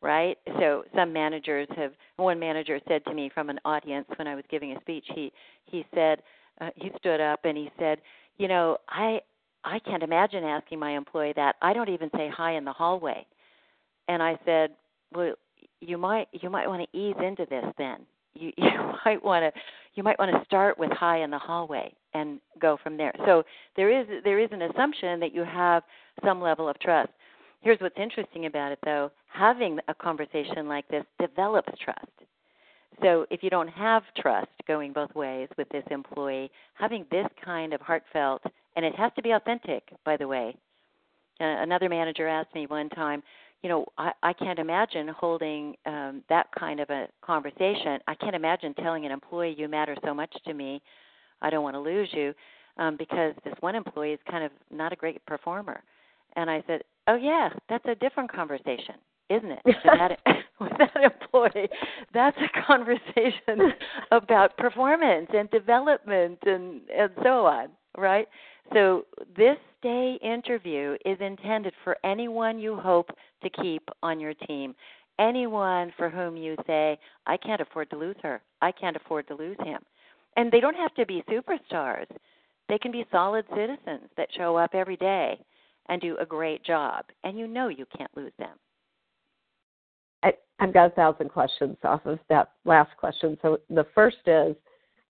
right? 0.05 0.38
So 0.59 0.83
some 0.95 1.12
managers 1.12 1.67
have. 1.75 1.91
One 2.17 2.39
manager 2.39 2.79
said 2.88 3.03
to 3.05 3.13
me 3.13 3.29
from 3.33 3.50
an 3.50 3.59
audience 3.65 4.05
when 4.15 4.27
I 4.27 4.35
was 4.35 4.45
giving 4.50 4.71
a 4.71 4.79
speech, 4.81 5.03
he 5.13 5.33
he 5.65 5.83
said 5.93 6.21
uh, 6.62 6.69
he 6.75 6.91
stood 7.00 7.19
up 7.19 7.41
and 7.43 7.57
he 7.57 7.69
said, 7.79 7.97
you 8.38 8.47
know, 8.47 8.77
I 8.88 9.19
I 9.63 9.79
can't 9.79 10.03
imagine 10.03 10.43
asking 10.43 10.79
my 10.79 10.91
employee 10.95 11.33
that. 11.35 11.55
I 11.62 11.74
don't 11.74 11.89
even 11.89 12.09
say 12.15 12.29
hi 12.29 12.55
in 12.55 12.63
the 12.63 12.71
hallway. 12.71 13.25
And 14.07 14.21
I 14.21 14.38
said, 14.45 14.71
well, 15.13 15.33
you 15.81 15.97
might 15.97 16.27
you 16.31 16.50
might 16.51 16.67
want 16.67 16.88
to 16.89 16.97
ease 16.97 17.15
into 17.21 17.47
this 17.50 17.65
then. 17.79 18.05
You 18.35 18.51
you 18.57 18.93
might 19.05 19.24
want 19.24 19.53
to 19.53 19.62
you 19.95 20.03
might 20.03 20.19
want 20.19 20.31
to 20.31 20.45
start 20.45 20.77
with 20.77 20.91
hi 20.91 21.24
in 21.24 21.31
the 21.31 21.39
hallway 21.39 21.91
and 22.13 22.39
go 22.62 22.77
from 22.81 22.95
there. 22.95 23.13
So 23.25 23.43
there 23.75 23.89
is 23.89 24.05
there 24.24 24.39
is 24.39 24.50
an 24.51 24.62
assumption 24.62 25.19
that 25.19 25.33
you 25.33 25.43
have 25.43 25.81
some 26.24 26.39
level 26.41 26.69
of 26.69 26.79
trust. 26.79 27.09
Here's 27.65 27.79
what's 27.79 27.98
interesting 27.98 28.45
about 28.45 28.74
it 28.74 28.79
though, 28.86 29.10
having 29.25 29.79
a 29.88 29.93
conversation 29.95 30.67
like 30.67 30.88
this 30.88 31.03
develops 31.19 31.74
trust. 31.84 32.05
So 33.01 33.25
if 33.31 33.41
you 33.41 33.50
don't 33.50 33.69
have 33.69 34.03
trust 34.15 34.51
going 34.67 34.93
both 34.93 35.15
ways 35.15 35.50
with 35.57 35.67
this 35.69 35.84
employee, 35.89 36.51
having 36.75 37.07
this 37.10 37.25
kind 37.43 37.74
of 37.74 37.81
heartfelt 37.81 38.43
and 38.75 38.86
it 38.86 38.93
has 38.93 39.12
to 39.15 39.24
be 39.24 39.31
authentic, 39.31 39.81
by 40.05 40.15
the 40.15 40.27
way. 40.27 40.55
Uh, 41.41 41.45
another 41.63 41.89
manager 41.89 42.27
asked 42.27 42.53
me 42.53 42.67
one 42.67 42.88
time, 42.89 43.24
you 43.63 43.69
know, 43.69 43.88
I, 43.98 44.12
I 44.22 44.34
can't 44.34 44.60
imagine 44.60 45.07
holding 45.07 45.75
um, 45.88 46.22
that 46.29 46.45
kind 46.57 46.79
of 46.79 46.91
a 46.91 47.07
conversation. 47.24 47.98
I 48.07 48.13
can't 48.13 48.36
imagine 48.36 48.75
telling 48.75 49.07
an 49.07 49.12
employee, 49.12 49.55
"You 49.57 49.67
matter 49.67 49.95
so 50.05 50.13
much 50.13 50.31
to 50.45 50.53
me, 50.53 50.84
I 51.41 51.50
don't 51.50 51.63
want 51.63 51.74
to 51.74 51.79
lose 51.79 52.10
you," 52.12 52.36
um, 52.77 52.95
because 52.95 53.34
this 53.43 53.55
one 53.62 53.74
employee 53.74 54.13
is 54.13 54.19
kind 54.29 54.43
of 54.43 54.51
not 54.69 54.93
a 54.93 54.95
great 54.95 55.25
performer. 55.25 55.81
And 56.36 56.50
I 56.50 56.63
said, 56.67 56.84
"Oh 57.07 57.15
yeah, 57.15 57.50
that's 57.69 57.85
a 57.85 57.95
different 57.95 58.31
conversation, 58.31 58.95
isn't 59.29 59.51
it?" 59.51 59.59
with, 59.65 59.75
that, 59.83 60.19
with 60.59 60.71
that 60.77 60.95
employee, 60.95 61.69
that's 62.13 62.38
a 62.38 62.65
conversation 62.67 63.74
about 64.12 64.57
performance 64.57 65.27
and 65.33 65.50
development 65.51 66.39
and 66.43 66.81
and 66.95 67.12
so 67.24 67.45
on, 67.45 67.69
right? 67.97 68.27
So 68.74 69.05
this 69.38 69.57
stay 69.79 70.17
interview 70.24 70.97
is 71.05 71.17
intended 71.21 71.74
for 71.83 71.97
anyone 72.03 72.57
you 72.57 72.75
hope 72.75 73.12
to 73.43 73.50
keep 73.50 73.88
on 74.01 74.19
your 74.19 74.33
team. 74.33 74.75
Anyone 75.19 75.93
for 75.95 76.09
whom 76.09 76.35
you 76.35 76.55
say, 76.67 77.00
I 77.25 77.38
can't 77.38 77.62
afford 77.62 77.89
to 77.91 77.97
lose 77.97 78.17
her. 78.24 78.41
I 78.62 78.71
can't 78.71 78.97
afford 78.97 79.27
to 79.27 79.35
lose 79.35 79.57
him. 79.63 79.79
And 80.35 80.51
they 80.51 80.59
don't 80.59 80.75
have 80.75 80.93
to 80.95 81.05
be 81.05 81.24
superstars. 81.29 82.07
They 82.67 82.77
can 82.77 82.91
be 82.91 83.05
solid 83.12 83.45
citizens 83.55 84.09
that 84.17 84.27
show 84.35 84.57
up 84.57 84.74
every 84.74 84.97
day 84.97 85.39
and 85.89 86.01
do 86.01 86.18
a 86.20 86.25
great 86.25 86.63
job. 86.63 87.06
And 87.24 87.38
you 87.38 87.48
know 87.48 87.68
you 87.68 87.86
can't 87.98 88.12
lose 88.15 88.34
them. 88.39 88.58
I, 90.24 90.34
I've 90.60 90.74
got 90.74 90.88
a 90.88 90.96
thousand 90.96 91.30
questions 91.30 91.77
off 91.84 92.06
of 92.06 92.20
that 92.30 92.51
last 92.65 92.92
question. 92.98 93.38
So 93.42 93.60
the 93.70 93.86
first 93.94 94.18
is 94.25 94.56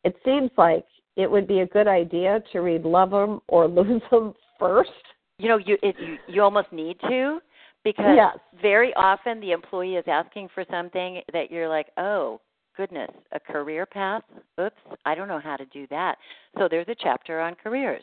it 0.03 0.15
seems 0.23 0.51
like 0.57 0.85
it 1.15 1.29
would 1.29 1.47
be 1.47 1.61
a 1.61 1.67
good 1.67 1.87
idea 1.87 2.43
to 2.51 2.59
read 2.59 2.83
Love 2.83 3.11
Them 3.11 3.41
or 3.47 3.67
Lose 3.67 4.01
Them 4.11 4.33
first. 4.59 4.91
You 5.37 5.49
know, 5.49 5.57
you 5.57 5.77
it, 5.83 5.95
you 5.99 6.17
you 6.27 6.41
almost 6.41 6.71
need 6.71 6.97
to 7.09 7.39
because 7.83 8.15
yes. 8.15 8.37
very 8.61 8.93
often 8.95 9.41
the 9.41 9.51
employee 9.51 9.95
is 9.95 10.05
asking 10.07 10.49
for 10.53 10.63
something 10.71 11.21
that 11.33 11.51
you're 11.51 11.67
like, 11.67 11.87
"Oh, 11.97 12.39
goodness, 12.77 13.11
a 13.33 13.39
career 13.39 13.85
path? 13.85 14.23
Oops, 14.59 14.75
I 15.05 15.13
don't 15.13 15.27
know 15.27 15.41
how 15.43 15.57
to 15.57 15.65
do 15.65 15.87
that." 15.89 16.15
So 16.57 16.69
there's 16.69 16.87
a 16.87 16.95
chapter 16.97 17.41
on 17.41 17.55
careers. 17.55 18.01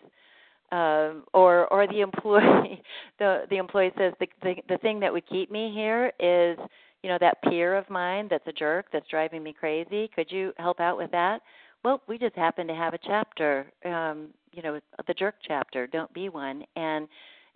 Um, 0.73 1.25
or 1.35 1.71
or 1.73 1.87
the 1.87 2.01
employee 2.01 2.83
the 3.19 3.43
the 3.51 3.59
employee 3.59 3.93
says 3.99 4.15
the, 4.19 4.27
the 4.43 4.55
the 4.71 4.79
thing 4.79 4.99
that 5.01 5.13
would 5.13 5.29
keep 5.29 5.51
me 5.51 5.71
here 5.75 6.13
is 6.19 6.59
you 7.03 7.11
know 7.11 7.19
that 7.21 7.43
peer 7.43 7.77
of 7.77 7.89
mine 7.91 8.27
that's 8.31 8.47
a 8.47 8.53
jerk 8.53 8.87
that's 8.91 9.07
driving 9.09 9.43
me 9.43 9.53
crazy 9.53 10.09
could 10.15 10.33
you 10.33 10.53
help 10.57 10.81
out 10.81 10.97
with 10.97 11.11
that 11.11 11.43
well, 11.85 12.01
we 12.07 12.19
just 12.19 12.37
happen 12.37 12.67
to 12.69 12.75
have 12.75 12.95
a 12.95 12.99
chapter, 12.99 13.67
um, 13.85 14.29
you 14.53 14.63
know, 14.63 14.79
the 15.07 15.15
jerk 15.15 15.35
chapter. 15.47 15.87
Don't 15.87 16.13
be 16.15 16.29
one, 16.29 16.65
and 16.77 17.09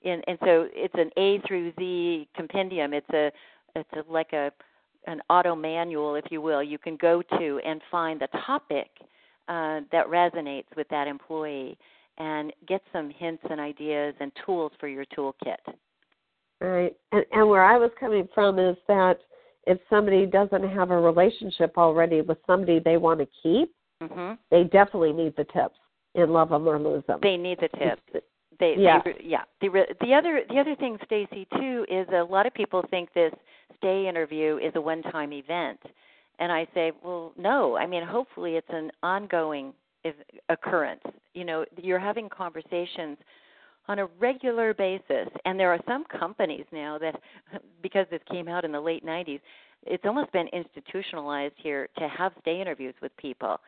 and 0.05 0.25
and 0.27 0.39
so 0.45 0.69
it's 0.73 0.95
an 0.95 1.11
A 1.17 1.41
through 1.47 1.73
Z 1.79 2.29
compendium. 2.35 2.93
It's 2.93 3.09
a 3.11 3.31
it's 3.77 3.89
a, 3.93 4.13
like 4.13 4.33
a 4.33 4.51
an 5.07 5.21
auto 5.31 5.55
manual, 5.55 6.17
if 6.17 6.25
you 6.31 6.41
will. 6.41 6.63
You 6.63 6.79
can 6.79 6.97
go 6.97 7.23
to 7.39 7.61
and 7.65 7.81
find 7.91 8.21
the 8.21 8.29
topic 8.45 8.89
uh, 9.49 9.81
that 9.93 10.09
resonates 10.09 10.75
with 10.77 10.89
that 10.89 11.07
employee, 11.07 11.79
and 12.19 12.53
get 12.67 12.83
some 12.93 13.11
hints 13.11 13.43
and 13.51 13.61
ideas 13.61 14.15
and 14.21 14.33
tools 14.45 14.73
for 14.81 14.89
your 14.89 15.05
toolkit. 15.17 15.57
Right, 16.61 16.97
and, 17.13 17.25
and 17.33 17.49
where 17.49 17.65
I 17.65 17.77
was 17.79 17.91
coming 18.01 18.29
from 18.35 18.59
is 18.59 18.77
that 18.89 19.19
if 19.67 19.79
somebody 19.91 20.27
doesn't 20.27 20.69
have 20.71 20.91
a 20.91 20.99
relationship 20.99 21.77
already 21.77 22.21
with 22.21 22.39
somebody 22.47 22.79
they 22.79 22.97
want 22.97 23.21
to 23.21 23.27
keep, 23.43 23.75
Mm-hmm. 24.03 24.35
They 24.51 24.65
definitely 24.65 25.13
need 25.13 25.35
the 25.37 25.45
tips 25.45 25.77
in 26.15 26.31
Love 26.31 26.51
Them 26.51 26.69
or 26.69 26.79
Lose 26.79 27.05
Them. 27.07 27.21
They 27.23 27.37
need 27.37 27.59
the 27.61 27.69
tips. 27.69 28.25
They, 28.59 28.75
yeah, 28.79 29.01
they, 29.05 29.15
yeah. 29.23 29.43
The 29.61 29.69
the 30.01 30.15
other 30.15 30.43
the 30.49 30.59
other 30.59 30.75
thing, 30.77 30.99
Stacy, 31.05 31.47
too, 31.59 31.85
is 31.91 32.07
a 32.09 32.23
lot 32.23 32.47
of 32.47 32.55
people 32.55 32.83
think 32.91 33.13
this 33.13 33.33
stay 33.77 34.09
interview 34.09 34.57
is 34.57 34.73
a 34.77 34.81
one 34.81 35.03
time 35.03 35.33
event, 35.33 35.79
and 36.39 36.51
I 36.51 36.67
say, 36.73 36.93
well, 37.05 37.33
no. 37.37 37.77
I 37.77 37.87
mean, 37.87 38.03
hopefully, 38.03 38.57
it's 38.57 38.67
an 38.71 38.91
ongoing 39.03 39.75
occurrence. 40.49 41.03
You 41.35 41.45
know, 41.45 41.65
you're 41.77 41.99
having 41.99 42.29
conversations 42.29 43.17
on 43.89 44.01
a 44.01 44.07
regular 44.19 44.75
basis, 44.75 45.29
and 45.45 45.59
there 45.59 45.73
are 45.73 45.81
some 45.87 46.05
companies 46.05 46.65
now 46.73 46.99
that, 46.99 47.21
because 47.83 48.07
this 48.11 48.21
came 48.31 48.49
out 48.49 48.65
in 48.65 48.73
the 48.73 48.81
late 48.81 49.05
'90s, 49.05 49.41
it's 49.85 50.05
almost 50.05 50.33
been 50.33 50.49
institutionalized 50.49 51.55
here 51.57 51.89
to 51.99 52.09
have 52.09 52.33
stay 52.41 52.61
interviews 52.61 52.95
with 53.01 53.17
people 53.17 53.59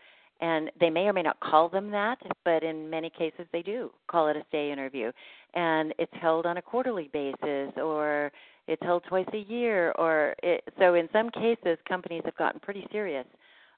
and 0.40 0.71
they 0.78 0.90
may 0.90 1.07
or 1.07 1.12
may 1.12 1.23
not 1.23 1.38
call 1.40 1.68
them 1.68 1.90
that, 1.90 2.18
but 2.45 2.62
in 2.62 2.88
many 2.88 3.11
cases 3.11 3.47
they 3.52 3.62
do 3.62 3.90
call 4.09 4.28
it 4.28 4.37
a 4.37 4.42
stay 4.49 4.71
interview. 4.71 5.11
And 5.54 5.92
it's 5.99 6.12
held 6.21 6.47
on 6.47 6.59
a 6.59 6.62
quarterly 6.62 7.11
basis 7.12 7.73
or 7.76 8.30
it's 8.68 8.83
held 8.83 9.02
twice 9.09 9.26
a 9.33 9.38
year 9.50 9.92
or 9.92 10.35
it, 10.42 10.62
so 10.78 10.95
in 10.95 11.09
some 11.12 11.30
cases 11.30 11.78
companies 11.88 12.23
have 12.25 12.37
gotten 12.37 12.61
pretty 12.61 12.87
serious 12.92 13.26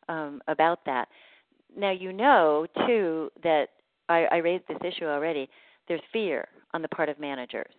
um, 0.09 0.43
about 0.49 0.81
that. 0.85 1.09
Now 1.77 1.91
you 1.91 2.13
know 2.13 2.67
too 2.87 3.31
that 3.43 3.69
I, 4.09 4.27
I 4.31 4.37
raised 4.39 4.65
this 4.69 4.79
issue 4.85 5.07
already. 5.07 5.49
There's 5.89 6.01
fear 6.13 6.49
on 6.75 6.83
the 6.83 6.89
part 6.89 7.09
of 7.09 7.19
managers. 7.19 7.73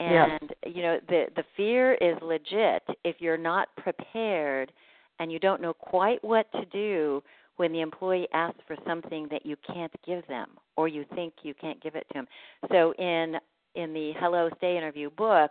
And 0.00 0.54
you 0.64 0.82
know 0.82 0.98
the 1.08 1.26
the 1.34 1.44
fear 1.56 1.94
is 1.94 2.16
legit 2.22 2.82
if 3.04 3.16
you're 3.18 3.36
not 3.36 3.68
prepared 3.76 4.72
and 5.18 5.32
you 5.32 5.40
don't 5.40 5.60
know 5.60 5.74
quite 5.74 6.22
what 6.22 6.50
to 6.52 6.64
do 6.66 7.22
when 7.56 7.72
the 7.72 7.80
employee 7.80 8.28
asks 8.32 8.60
for 8.66 8.76
something 8.86 9.26
that 9.32 9.44
you 9.44 9.56
can't 9.66 9.92
give 10.06 10.24
them 10.28 10.50
or 10.76 10.86
you 10.86 11.04
think 11.14 11.34
you 11.42 11.52
can't 11.54 11.82
give 11.82 11.96
it 11.96 12.06
to 12.08 12.14
them. 12.14 12.28
So 12.70 12.92
in 12.98 13.36
in 13.74 13.92
the 13.92 14.12
Hello 14.20 14.48
Stay 14.58 14.76
interview 14.76 15.10
book, 15.10 15.50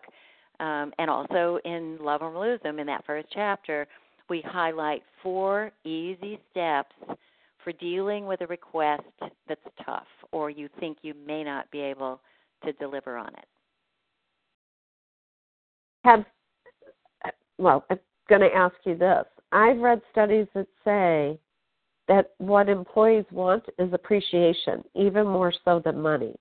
um, 0.59 0.93
and 0.97 1.09
also 1.09 1.59
in 1.65 1.97
Love 2.01 2.21
and 2.21 2.39
Lose 2.39 2.59
Them 2.63 2.79
in 2.79 2.87
that 2.87 3.05
first 3.05 3.27
chapter, 3.33 3.87
we 4.29 4.41
highlight 4.45 5.03
four 5.21 5.71
easy 5.83 6.39
steps 6.51 6.95
for 7.63 7.71
dealing 7.73 8.25
with 8.25 8.41
a 8.41 8.47
request 8.47 9.03
that's 9.47 9.61
tough 9.85 10.07
or 10.31 10.49
you 10.49 10.69
think 10.79 10.97
you 11.01 11.13
may 11.25 11.43
not 11.43 11.69
be 11.71 11.79
able 11.79 12.21
to 12.63 12.71
deliver 12.73 13.17
on 13.17 13.29
it. 13.29 13.45
Have 16.05 16.25
well, 17.57 17.85
I'm 17.89 17.99
going 18.29 18.41
to 18.41 18.55
ask 18.55 18.75
you 18.85 18.95
this. 18.95 19.25
I've 19.51 19.77
read 19.77 20.01
studies 20.11 20.47
that 20.53 20.67
say 20.83 21.39
that 22.07 22.31
what 22.37 22.69
employees 22.69 23.25
want 23.31 23.63
is 23.79 23.91
appreciation, 23.93 24.83
even 24.95 25.27
more 25.27 25.53
so 25.65 25.81
than 25.83 25.99
money. 25.99 26.35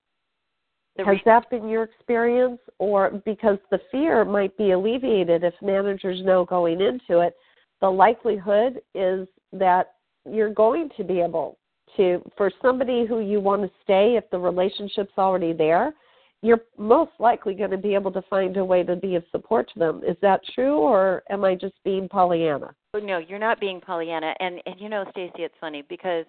The 0.95 1.05
Has 1.05 1.15
re- 1.15 1.21
that 1.25 1.49
been 1.49 1.67
your 1.67 1.83
experience? 1.83 2.59
Or 2.79 3.21
because 3.25 3.57
the 3.71 3.79
fear 3.91 4.23
might 4.25 4.55
be 4.57 4.71
alleviated 4.71 5.43
if 5.43 5.53
managers 5.61 6.23
know 6.23 6.45
going 6.45 6.81
into 6.81 7.19
it, 7.21 7.35
the 7.81 7.89
likelihood 7.89 8.81
is 8.95 9.27
that 9.53 9.93
you're 10.31 10.53
going 10.53 10.89
to 10.97 11.03
be 11.03 11.19
able 11.19 11.57
to, 11.95 12.21
for 12.35 12.51
somebody 12.61 13.05
who 13.05 13.19
you 13.19 13.39
want 13.39 13.63
to 13.63 13.71
stay, 13.83 14.15
if 14.17 14.29
the 14.29 14.39
relationship's 14.39 15.13
already 15.17 15.53
there, 15.53 15.93
you're 16.41 16.61
most 16.77 17.11
likely 17.19 17.53
going 17.53 17.71
to 17.71 17.77
be 17.77 17.95
able 17.95 18.11
to 18.11 18.21
find 18.29 18.57
a 18.57 18.65
way 18.65 18.83
to 18.83 18.95
be 18.95 19.15
of 19.15 19.23
support 19.31 19.69
to 19.73 19.79
them. 19.79 20.01
Is 20.07 20.15
that 20.21 20.41
true, 20.53 20.77
or 20.77 21.23
am 21.29 21.43
I 21.43 21.55
just 21.55 21.73
being 21.83 22.07
Pollyanna? 22.07 22.75
No, 22.93 23.17
you're 23.17 23.39
not 23.39 23.59
being 23.59 23.81
Pollyanna. 23.81 24.33
And 24.39 24.61
and 24.65 24.79
you 24.79 24.89
know, 24.89 25.05
Stacy, 25.11 25.43
it's 25.43 25.55
funny 25.59 25.83
because 25.87 26.25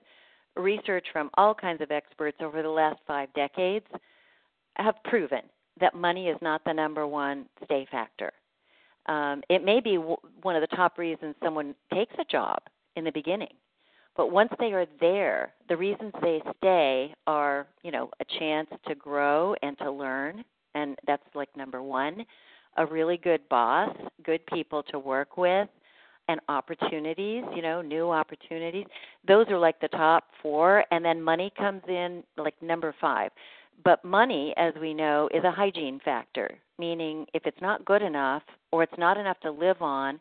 research 0.56 1.06
from 1.12 1.30
all 1.34 1.54
kinds 1.54 1.80
of 1.80 1.90
experts 1.90 2.38
over 2.40 2.62
the 2.62 2.68
last 2.68 3.00
five 3.06 3.32
decades 3.34 3.86
have 4.76 4.94
proven 5.04 5.42
that 5.80 5.94
money 5.94 6.28
is 6.28 6.36
not 6.42 6.62
the 6.64 6.72
number 6.72 7.06
one 7.06 7.46
stay 7.64 7.86
factor. 7.90 8.32
Um, 9.06 9.42
it 9.48 9.64
may 9.64 9.80
be 9.80 9.96
w- 9.96 10.16
one 10.42 10.56
of 10.56 10.60
the 10.60 10.76
top 10.76 10.98
reasons 10.98 11.34
someone 11.42 11.74
takes 11.94 12.14
a 12.18 12.24
job 12.24 12.58
in 12.96 13.04
the 13.04 13.12
beginning, 13.12 13.54
but 14.18 14.32
once 14.32 14.50
they 14.58 14.72
are 14.72 14.84
there, 15.00 15.54
the 15.70 15.76
reasons 15.76 16.12
they 16.20 16.42
stay 16.58 17.14
are, 17.26 17.66
you 17.84 17.90
know, 17.90 18.10
a 18.20 18.24
chance 18.38 18.68
to 18.86 18.94
grow 18.94 19.54
and 19.62 19.78
to 19.78 19.90
learn, 19.90 20.44
and 20.74 20.98
that's 21.06 21.22
like 21.34 21.48
number 21.56 21.82
one. 21.82 22.26
a 22.78 22.86
really 22.86 23.16
good 23.16 23.40
boss, 23.48 23.94
good 24.24 24.44
people 24.46 24.82
to 24.84 24.98
work 24.98 25.36
with, 25.36 25.68
and 26.28 26.40
opportunities, 26.48 27.42
you 27.54 27.62
know, 27.62 27.80
new 27.80 28.10
opportunities. 28.10 28.86
Those 29.26 29.46
are 29.48 29.58
like 29.58 29.80
the 29.80 29.88
top 29.88 30.24
four, 30.42 30.84
and 30.90 31.04
then 31.04 31.20
money 31.20 31.52
comes 31.56 31.82
in 31.88 32.22
like 32.36 32.54
number 32.62 32.94
five. 33.00 33.30
But 33.84 34.04
money, 34.04 34.54
as 34.56 34.74
we 34.80 34.92
know, 34.92 35.28
is 35.32 35.44
a 35.44 35.50
hygiene 35.50 36.00
factor, 36.04 36.58
meaning 36.78 37.26
if 37.32 37.46
it's 37.46 37.60
not 37.60 37.84
good 37.84 38.02
enough 38.02 38.42
or 38.72 38.82
it's 38.82 38.98
not 38.98 39.16
enough 39.16 39.40
to 39.40 39.50
live 39.50 39.80
on, 39.80 40.20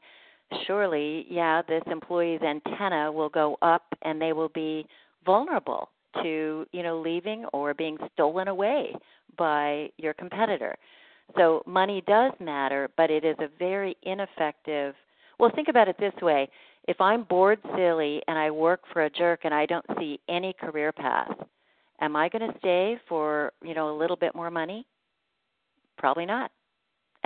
surely, 0.65 1.25
yeah, 1.29 1.61
this 1.67 1.83
employee's 1.87 2.41
antenna 2.41 3.11
will 3.11 3.29
go 3.29 3.57
up 3.61 3.83
and 4.03 4.21
they 4.21 4.33
will 4.33 4.49
be 4.49 4.85
vulnerable 5.25 5.89
to, 6.23 6.65
you 6.71 6.83
know, 6.83 6.99
leaving 6.99 7.45
or 7.53 7.73
being 7.73 7.97
stolen 8.13 8.47
away 8.47 8.93
by 9.37 9.89
your 9.97 10.13
competitor. 10.13 10.75
So 11.35 11.61
money 11.65 12.03
does 12.07 12.31
matter, 12.39 12.89
but 12.97 13.11
it 13.11 13.25
is 13.25 13.35
a 13.39 13.49
very 13.59 13.97
ineffective. 14.03 14.95
Well, 15.39 15.51
think 15.53 15.67
about 15.67 15.87
it 15.87 15.97
this 15.99 16.13
way. 16.21 16.49
If 16.87 17.01
I'm 17.01 17.23
bored 17.23 17.59
silly 17.75 18.21
and 18.27 18.39
I 18.39 18.49
work 18.49 18.81
for 18.93 19.03
a 19.03 19.09
jerk 19.09 19.41
and 19.43 19.53
I 19.53 19.65
don't 19.65 19.85
see 19.99 20.19
any 20.29 20.53
career 20.53 20.93
path, 20.93 21.35
am 21.99 22.15
I 22.15 22.29
going 22.29 22.49
to 22.51 22.57
stay 22.59 22.97
for, 23.09 23.51
you 23.61 23.73
know, 23.75 23.93
a 23.93 23.97
little 23.97 24.15
bit 24.15 24.33
more 24.33 24.49
money? 24.49 24.85
Probably 25.97 26.25
not. 26.25 26.51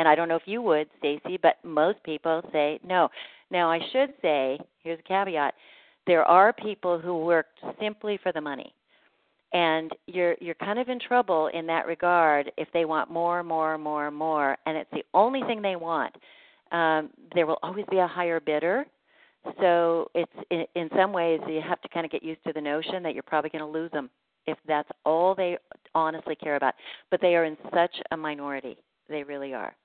And 0.02 0.08
I 0.08 0.16
don't 0.16 0.28
know 0.28 0.36
if 0.36 0.48
you 0.48 0.64
would, 0.64 0.90
Stacy, 0.98 1.38
but 1.40 1.58
most 1.64 2.02
people 2.04 2.42
say 2.52 2.80
no. 2.84 3.08
Now, 3.52 3.70
I 3.70 3.78
should 3.92 4.12
say, 4.20 4.58
here's 4.84 4.98
a 4.98 5.04
caveat. 5.04 5.54
There 6.08 6.24
are 6.24 6.52
people 6.52 6.98
who 6.98 7.24
work 7.24 7.46
simply 7.80 8.18
for 8.24 8.32
the 8.32 8.42
money 8.42 8.74
and 9.54 9.92
you're 10.08 10.36
you're 10.42 10.56
kind 10.56 10.80
of 10.80 10.90
in 10.90 11.00
trouble 11.00 11.52
in 11.54 11.68
that 11.68 11.86
regard 11.86 12.52
if 12.58 12.68
they 12.74 12.86
want 12.86 13.12
more 13.12 13.44
more 13.44 13.78
more 13.78 14.10
more 14.10 14.58
and 14.66 14.76
it's 14.76 14.90
the 14.92 15.04
only 15.14 15.42
thing 15.42 15.62
they 15.62 15.76
want 15.76 16.16
um, 16.72 17.12
there 17.36 17.46
will 17.46 17.60
always 17.62 17.86
be 17.92 17.98
a 17.98 18.08
higher 18.08 18.40
bidder 18.40 18.86
so 19.60 20.10
it's 20.16 20.32
in, 20.50 20.64
in 20.76 20.90
some 20.96 21.12
ways 21.12 21.40
you 21.48 21.62
have 21.62 21.82
to 21.82 21.90
kind 21.90 22.06
of 22.06 22.12
get 22.12 22.24
used 22.24 22.42
to 22.44 22.54
the 22.54 22.62
notion 22.62 23.04
that 23.04 23.14
you're 23.14 23.24
probably 23.24 23.50
going 23.50 23.64
to 23.64 23.70
lose 23.70 23.92
them 23.92 24.10
if 24.48 24.58
that's 24.68 24.90
all 25.06 25.36
they 25.36 25.58
honestly 25.94 26.36
care 26.36 26.56
about 26.56 26.74
but 27.12 27.20
they 27.22 27.36
are 27.36 27.44
in 27.44 27.58
such 27.74 27.94
a 28.12 28.18
minority 28.18 28.78
they 29.10 29.22
really 29.22 29.54
are 29.54 29.76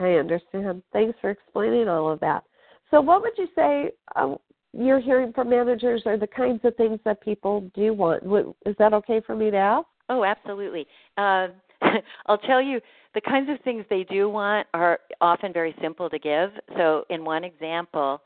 i 0.00 0.12
understand 0.12 0.82
thanks 0.92 1.18
for 1.20 1.30
explaining 1.30 1.88
all 1.88 2.10
of 2.10 2.20
that 2.20 2.44
so 2.90 3.00
what 3.00 3.20
would 3.22 3.36
you 3.36 3.48
say 3.54 3.90
uh, 4.14 4.34
you're 4.78 5.00
hearing 5.00 5.32
from 5.32 5.48
managers 5.48 6.02
are 6.06 6.18
the 6.18 6.26
kinds 6.26 6.60
of 6.64 6.76
things 6.76 7.00
that 7.04 7.20
people 7.22 7.70
do 7.74 7.94
want. 7.94 8.22
Is 8.66 8.76
that 8.78 8.92
okay 8.92 9.20
for 9.26 9.34
me 9.34 9.50
to 9.50 9.56
ask? 9.56 9.86
Oh, 10.08 10.24
absolutely. 10.24 10.86
Uh, 11.16 11.48
I'll 12.26 12.38
tell 12.38 12.60
you 12.60 12.80
the 13.14 13.20
kinds 13.20 13.48
of 13.50 13.58
things 13.64 13.84
they 13.88 14.04
do 14.04 14.28
want 14.28 14.66
are 14.74 15.00
often 15.20 15.52
very 15.52 15.74
simple 15.80 16.10
to 16.10 16.18
give. 16.18 16.50
So, 16.76 17.04
in 17.10 17.24
one 17.24 17.44
example, 17.44 18.20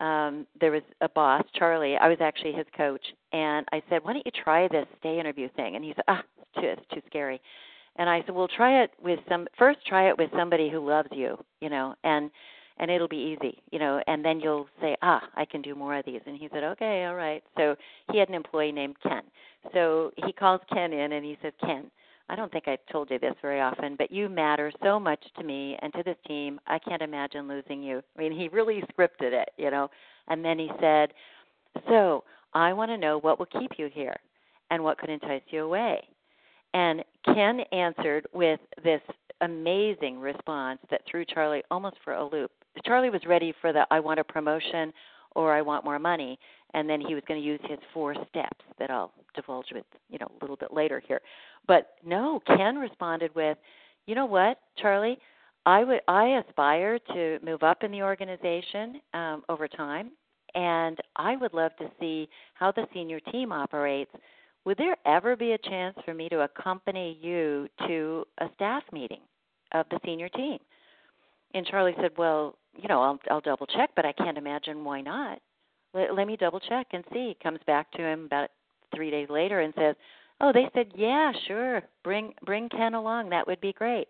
um, 0.00 0.46
there 0.60 0.72
was 0.72 0.82
a 1.00 1.08
boss, 1.08 1.44
Charlie. 1.54 1.96
I 1.96 2.08
was 2.08 2.18
actually 2.20 2.52
his 2.52 2.66
coach, 2.76 3.04
and 3.32 3.66
I 3.72 3.82
said, 3.88 4.02
"Why 4.02 4.12
don't 4.14 4.26
you 4.26 4.32
try 4.32 4.68
this 4.68 4.86
stay 4.98 5.18
interview 5.18 5.48
thing?" 5.50 5.76
And 5.76 5.84
he 5.84 5.92
said, 5.94 6.04
"Ah, 6.08 6.22
it's 6.40 6.60
too, 6.60 6.66
it's 6.66 6.88
too 6.92 7.02
scary." 7.06 7.40
And 7.96 8.08
I 8.10 8.22
said, 8.22 8.34
"Well, 8.34 8.48
try 8.48 8.82
it 8.82 8.90
with 9.02 9.20
some. 9.28 9.46
First, 9.58 9.86
try 9.86 10.08
it 10.08 10.18
with 10.18 10.30
somebody 10.36 10.68
who 10.70 10.86
loves 10.86 11.10
you, 11.12 11.38
you 11.60 11.70
know, 11.70 11.94
and." 12.04 12.30
and 12.78 12.90
it'll 12.90 13.08
be 13.08 13.36
easy, 13.38 13.62
you 13.70 13.78
know, 13.78 14.02
and 14.06 14.24
then 14.24 14.40
you'll 14.40 14.66
say, 14.80 14.96
ah, 15.02 15.22
I 15.36 15.44
can 15.44 15.62
do 15.62 15.74
more 15.74 15.96
of 15.96 16.04
these. 16.04 16.20
And 16.26 16.36
he 16.36 16.48
said, 16.52 16.64
okay, 16.64 17.04
all 17.04 17.14
right. 17.14 17.42
So 17.56 17.76
he 18.10 18.18
had 18.18 18.28
an 18.28 18.34
employee 18.34 18.72
named 18.72 18.96
Ken. 19.02 19.22
So 19.72 20.10
he 20.16 20.32
calls 20.32 20.60
Ken 20.72 20.92
in 20.92 21.12
and 21.12 21.24
he 21.24 21.38
says, 21.40 21.52
Ken, 21.60 21.90
I 22.28 22.36
don't 22.36 22.50
think 22.50 22.66
I've 22.66 22.84
told 22.90 23.10
you 23.10 23.18
this 23.18 23.34
very 23.42 23.60
often, 23.60 23.96
but 23.96 24.10
you 24.10 24.28
matter 24.28 24.72
so 24.82 24.98
much 24.98 25.22
to 25.38 25.44
me 25.44 25.76
and 25.82 25.92
to 25.92 26.02
this 26.02 26.16
team. 26.26 26.58
I 26.66 26.78
can't 26.78 27.02
imagine 27.02 27.46
losing 27.46 27.82
you. 27.82 28.02
I 28.16 28.20
mean, 28.20 28.32
he 28.32 28.48
really 28.48 28.82
scripted 28.92 29.32
it, 29.32 29.50
you 29.56 29.70
know. 29.70 29.90
And 30.28 30.44
then 30.44 30.58
he 30.58 30.70
said, 30.80 31.12
so 31.88 32.24
I 32.54 32.72
want 32.72 32.90
to 32.90 32.98
know 32.98 33.18
what 33.18 33.38
will 33.38 33.46
keep 33.46 33.72
you 33.76 33.90
here 33.92 34.16
and 34.70 34.82
what 34.82 34.98
could 34.98 35.10
entice 35.10 35.42
you 35.48 35.64
away. 35.64 36.08
And 36.74 37.04
Ken 37.24 37.60
answered 37.72 38.26
with 38.34 38.60
this 38.82 39.00
amazing 39.40 40.18
response 40.18 40.80
that 40.90 41.02
threw 41.08 41.24
Charlie 41.24 41.62
almost 41.70 41.96
for 42.04 42.14
a 42.14 42.24
loop. 42.24 42.50
Charlie 42.84 43.10
was 43.10 43.22
ready 43.26 43.54
for 43.60 43.72
the 43.72 43.86
I 43.90 44.00
want 44.00 44.20
a 44.20 44.24
promotion 44.24 44.92
or 45.36 45.52
I 45.54 45.62
want 45.62 45.84
more 45.84 45.98
money, 45.98 46.38
and 46.74 46.88
then 46.88 47.00
he 47.00 47.14
was 47.14 47.22
going 47.26 47.40
to 47.40 47.46
use 47.46 47.60
his 47.68 47.78
four 47.92 48.14
steps 48.28 48.64
that 48.78 48.90
I'll 48.90 49.12
divulge 49.34 49.66
with 49.72 49.84
you 50.10 50.18
know 50.18 50.26
a 50.28 50.44
little 50.44 50.56
bit 50.56 50.72
later 50.72 51.00
here. 51.06 51.20
But 51.66 51.94
no, 52.04 52.40
Ken 52.46 52.76
responded 52.76 53.34
with, 53.34 53.56
you 54.06 54.14
know 54.14 54.26
what, 54.26 54.58
Charlie, 54.76 55.18
I 55.66 55.84
would 55.84 56.00
I 56.08 56.42
aspire 56.46 56.98
to 57.14 57.38
move 57.42 57.62
up 57.62 57.84
in 57.84 57.90
the 57.90 58.02
organization 58.02 59.00
um, 59.14 59.44
over 59.48 59.66
time, 59.66 60.10
and 60.54 60.98
I 61.16 61.36
would 61.36 61.54
love 61.54 61.72
to 61.78 61.90
see 62.00 62.28
how 62.54 62.72
the 62.72 62.86
senior 62.92 63.20
team 63.20 63.52
operates. 63.52 64.10
Would 64.64 64.78
there 64.78 64.96
ever 65.04 65.36
be 65.36 65.52
a 65.52 65.58
chance 65.58 65.96
for 66.04 66.14
me 66.14 66.28
to 66.30 66.40
accompany 66.40 67.18
you 67.20 67.68
to 67.86 68.24
a 68.38 68.46
staff 68.54 68.82
meeting 68.92 69.20
of 69.72 69.86
the 69.90 70.00
senior 70.04 70.28
team? 70.30 70.58
And 71.54 71.66
Charlie 71.66 71.94
said, 72.00 72.16
"Well, 72.16 72.56
you 72.74 72.88
know, 72.88 73.02
I'll 73.02 73.20
I'll 73.30 73.40
double 73.40 73.66
check, 73.66 73.90
but 73.94 74.06
I 74.06 74.12
can't 74.12 74.38
imagine 74.38 74.84
why 74.84 75.00
not. 75.00 75.40
Let, 75.92 76.14
let 76.14 76.26
me 76.26 76.36
double 76.36 76.60
check 76.60 76.88
and 76.92 77.04
see." 77.12 77.36
Comes 77.42 77.60
back 77.66 77.90
to 77.92 78.02
him 78.02 78.24
about 78.24 78.50
3 78.94 79.10
days 79.10 79.28
later 79.28 79.60
and 79.60 79.74
says, 79.74 79.96
"Oh, 80.40 80.52
they 80.52 80.68
said, 80.74 80.92
"Yeah, 80.94 81.32
sure. 81.46 81.82
Bring 82.02 82.34
bring 82.44 82.68
Ken 82.68 82.94
along. 82.94 83.28
That 83.30 83.46
would 83.46 83.60
be 83.60 83.72
great." 83.72 84.08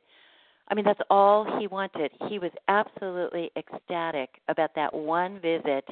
I 0.68 0.74
mean, 0.74 0.84
that's 0.84 1.00
all 1.10 1.58
he 1.58 1.66
wanted. 1.66 2.10
He 2.28 2.38
was 2.38 2.52
absolutely 2.68 3.50
ecstatic 3.56 4.40
about 4.48 4.74
that 4.76 4.94
one 4.94 5.38
visit 5.40 5.84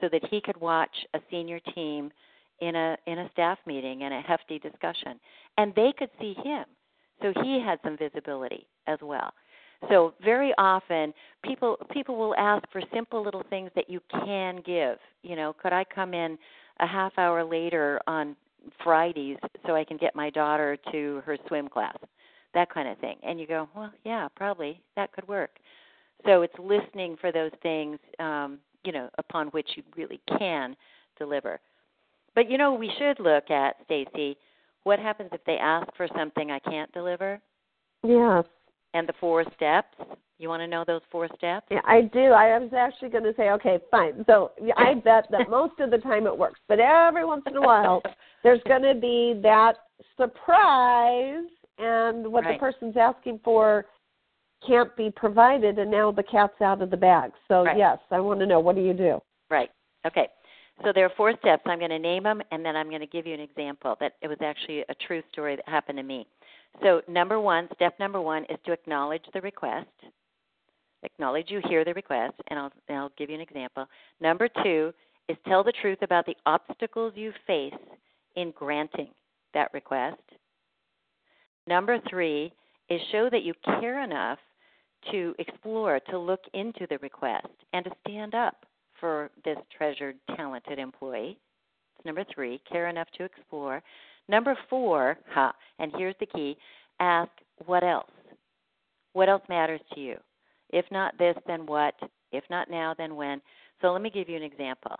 so 0.00 0.08
that 0.08 0.24
he 0.30 0.40
could 0.40 0.56
watch 0.60 0.94
a 1.14 1.20
senior 1.30 1.58
team 1.74 2.12
in 2.60 2.76
a 2.76 2.96
in 3.06 3.18
a 3.18 3.30
staff 3.32 3.58
meeting 3.66 4.02
and 4.02 4.14
a 4.14 4.20
hefty 4.20 4.58
discussion 4.58 5.18
and 5.58 5.74
they 5.74 5.92
could 5.96 6.10
see 6.20 6.34
him 6.44 6.64
so 7.22 7.32
he 7.42 7.60
had 7.60 7.78
some 7.82 7.96
visibility 7.96 8.66
as 8.86 8.98
well 9.02 9.32
so 9.88 10.14
very 10.22 10.52
often 10.58 11.12
people 11.44 11.76
people 11.92 12.16
will 12.16 12.34
ask 12.36 12.64
for 12.70 12.82
simple 12.92 13.22
little 13.22 13.44
things 13.50 13.70
that 13.74 13.90
you 13.90 14.00
can 14.10 14.62
give. 14.64 14.98
You 15.22 15.36
know, 15.36 15.54
could 15.60 15.72
I 15.72 15.84
come 15.84 16.14
in 16.14 16.38
a 16.80 16.86
half 16.86 17.12
hour 17.18 17.44
later 17.44 18.00
on 18.06 18.36
Fridays 18.82 19.36
so 19.66 19.74
I 19.74 19.84
can 19.84 19.96
get 19.96 20.14
my 20.14 20.30
daughter 20.30 20.76
to 20.92 21.22
her 21.24 21.36
swim 21.48 21.68
class? 21.68 21.96
That 22.54 22.72
kind 22.72 22.88
of 22.88 22.98
thing. 22.98 23.16
And 23.22 23.40
you 23.40 23.46
go, 23.46 23.68
well, 23.74 23.92
yeah, 24.04 24.28
probably 24.36 24.80
that 24.96 25.12
could 25.12 25.26
work. 25.26 25.50
So 26.24 26.42
it's 26.42 26.54
listening 26.58 27.16
for 27.20 27.32
those 27.32 27.50
things, 27.62 27.98
um, 28.18 28.58
you 28.84 28.92
know, 28.92 29.10
upon 29.18 29.48
which 29.48 29.68
you 29.76 29.82
really 29.96 30.20
can 30.38 30.76
deliver. 31.18 31.60
But 32.34 32.50
you 32.50 32.58
know, 32.58 32.74
we 32.74 32.90
should 32.98 33.20
look 33.20 33.50
at 33.50 33.76
Stacy. 33.84 34.36
What 34.84 34.98
happens 34.98 35.30
if 35.32 35.44
they 35.44 35.56
ask 35.56 35.88
for 35.96 36.08
something 36.16 36.50
I 36.50 36.58
can't 36.58 36.92
deliver? 36.92 37.40
Yes 38.02 38.44
and 38.94 39.08
the 39.08 39.12
four 39.20 39.44
steps. 39.56 39.94
You 40.38 40.48
want 40.48 40.62
to 40.62 40.66
know 40.66 40.84
those 40.86 41.02
four 41.12 41.28
steps? 41.36 41.66
Yeah, 41.70 41.80
I 41.84 42.02
do. 42.02 42.26
I 42.26 42.58
was 42.58 42.72
actually 42.76 43.10
going 43.10 43.24
to 43.24 43.34
say, 43.36 43.50
okay, 43.50 43.78
fine. 43.90 44.24
So 44.26 44.52
I 44.76 44.94
bet 45.04 45.26
that 45.30 45.50
most 45.50 45.78
of 45.80 45.90
the 45.90 45.98
time 45.98 46.26
it 46.26 46.36
works, 46.36 46.60
but 46.68 46.80
every 46.80 47.24
once 47.24 47.42
in 47.46 47.56
a 47.56 47.60
while 47.60 48.02
there's 48.42 48.60
going 48.66 48.82
to 48.82 48.94
be 48.94 49.38
that 49.42 49.74
surprise, 50.16 51.44
and 51.78 52.26
what 52.26 52.44
right. 52.44 52.54
the 52.54 52.58
person's 52.58 52.96
asking 52.96 53.40
for 53.44 53.86
can't 54.66 54.94
be 54.96 55.10
provided, 55.10 55.78
and 55.78 55.90
now 55.90 56.10
the 56.10 56.22
cat's 56.22 56.60
out 56.60 56.80
of 56.80 56.90
the 56.90 56.96
bag. 56.96 57.32
So 57.48 57.64
right. 57.64 57.76
yes, 57.76 57.98
I 58.10 58.20
want 58.20 58.40
to 58.40 58.46
know 58.46 58.60
what 58.60 58.76
do 58.76 58.82
you 58.82 58.94
do? 58.94 59.20
Right. 59.50 59.70
Okay. 60.06 60.28
So 60.82 60.92
there 60.94 61.04
are 61.06 61.12
four 61.16 61.32
steps. 61.38 61.62
I'm 61.66 61.78
going 61.78 61.90
to 61.90 61.98
name 61.98 62.24
them, 62.24 62.42
and 62.50 62.64
then 62.64 62.76
I'm 62.76 62.88
going 62.88 63.00
to 63.00 63.06
give 63.06 63.26
you 63.26 63.34
an 63.34 63.40
example 63.40 63.96
that 64.00 64.14
it 64.22 64.28
was 64.28 64.38
actually 64.42 64.80
a 64.88 64.94
true 65.06 65.22
story 65.32 65.56
that 65.56 65.68
happened 65.68 65.98
to 65.98 66.02
me. 66.02 66.26
So, 66.82 67.02
number 67.08 67.40
one, 67.40 67.68
step 67.74 67.98
number 68.00 68.20
one 68.20 68.44
is 68.44 68.58
to 68.66 68.72
acknowledge 68.72 69.22
the 69.32 69.40
request. 69.40 69.88
Acknowledge 71.04 71.46
you 71.48 71.60
hear 71.68 71.84
the 71.84 71.94
request, 71.94 72.34
and 72.48 72.58
I'll, 72.58 72.72
and 72.88 72.98
I'll 72.98 73.12
give 73.16 73.30
you 73.30 73.36
an 73.36 73.40
example. 73.40 73.86
Number 74.20 74.48
two 74.62 74.92
is 75.28 75.36
tell 75.46 75.62
the 75.62 75.72
truth 75.80 75.98
about 76.02 76.26
the 76.26 76.36
obstacles 76.44 77.12
you 77.14 77.32
face 77.46 77.72
in 78.36 78.52
granting 78.56 79.10
that 79.52 79.72
request. 79.72 80.20
Number 81.66 81.98
three 82.10 82.52
is 82.90 83.00
show 83.12 83.30
that 83.30 83.42
you 83.42 83.54
care 83.64 84.02
enough 84.02 84.38
to 85.12 85.34
explore, 85.38 86.00
to 86.10 86.18
look 86.18 86.40
into 86.52 86.86
the 86.90 86.98
request, 86.98 87.46
and 87.72 87.84
to 87.84 87.90
stand 88.06 88.34
up 88.34 88.66
for 89.00 89.30
this 89.44 89.58
treasured, 89.76 90.16
talented 90.36 90.78
employee. 90.78 91.38
Number 92.04 92.24
three, 92.34 92.60
care 92.70 92.88
enough 92.88 93.08
to 93.16 93.24
explore. 93.24 93.82
Number 94.28 94.56
four, 94.68 95.18
ha, 95.30 95.52
and 95.78 95.92
here's 95.96 96.14
the 96.20 96.26
key 96.26 96.56
ask 97.00 97.30
what 97.66 97.82
else? 97.82 98.10
What 99.12 99.28
else 99.28 99.42
matters 99.48 99.80
to 99.94 100.00
you? 100.00 100.16
If 100.70 100.84
not 100.90 101.16
this, 101.18 101.36
then 101.46 101.66
what? 101.66 101.94
If 102.32 102.44
not 102.50 102.70
now, 102.70 102.94
then 102.96 103.14
when? 103.16 103.40
So 103.80 103.92
let 103.92 104.02
me 104.02 104.10
give 104.10 104.28
you 104.28 104.36
an 104.36 104.42
example. 104.42 104.96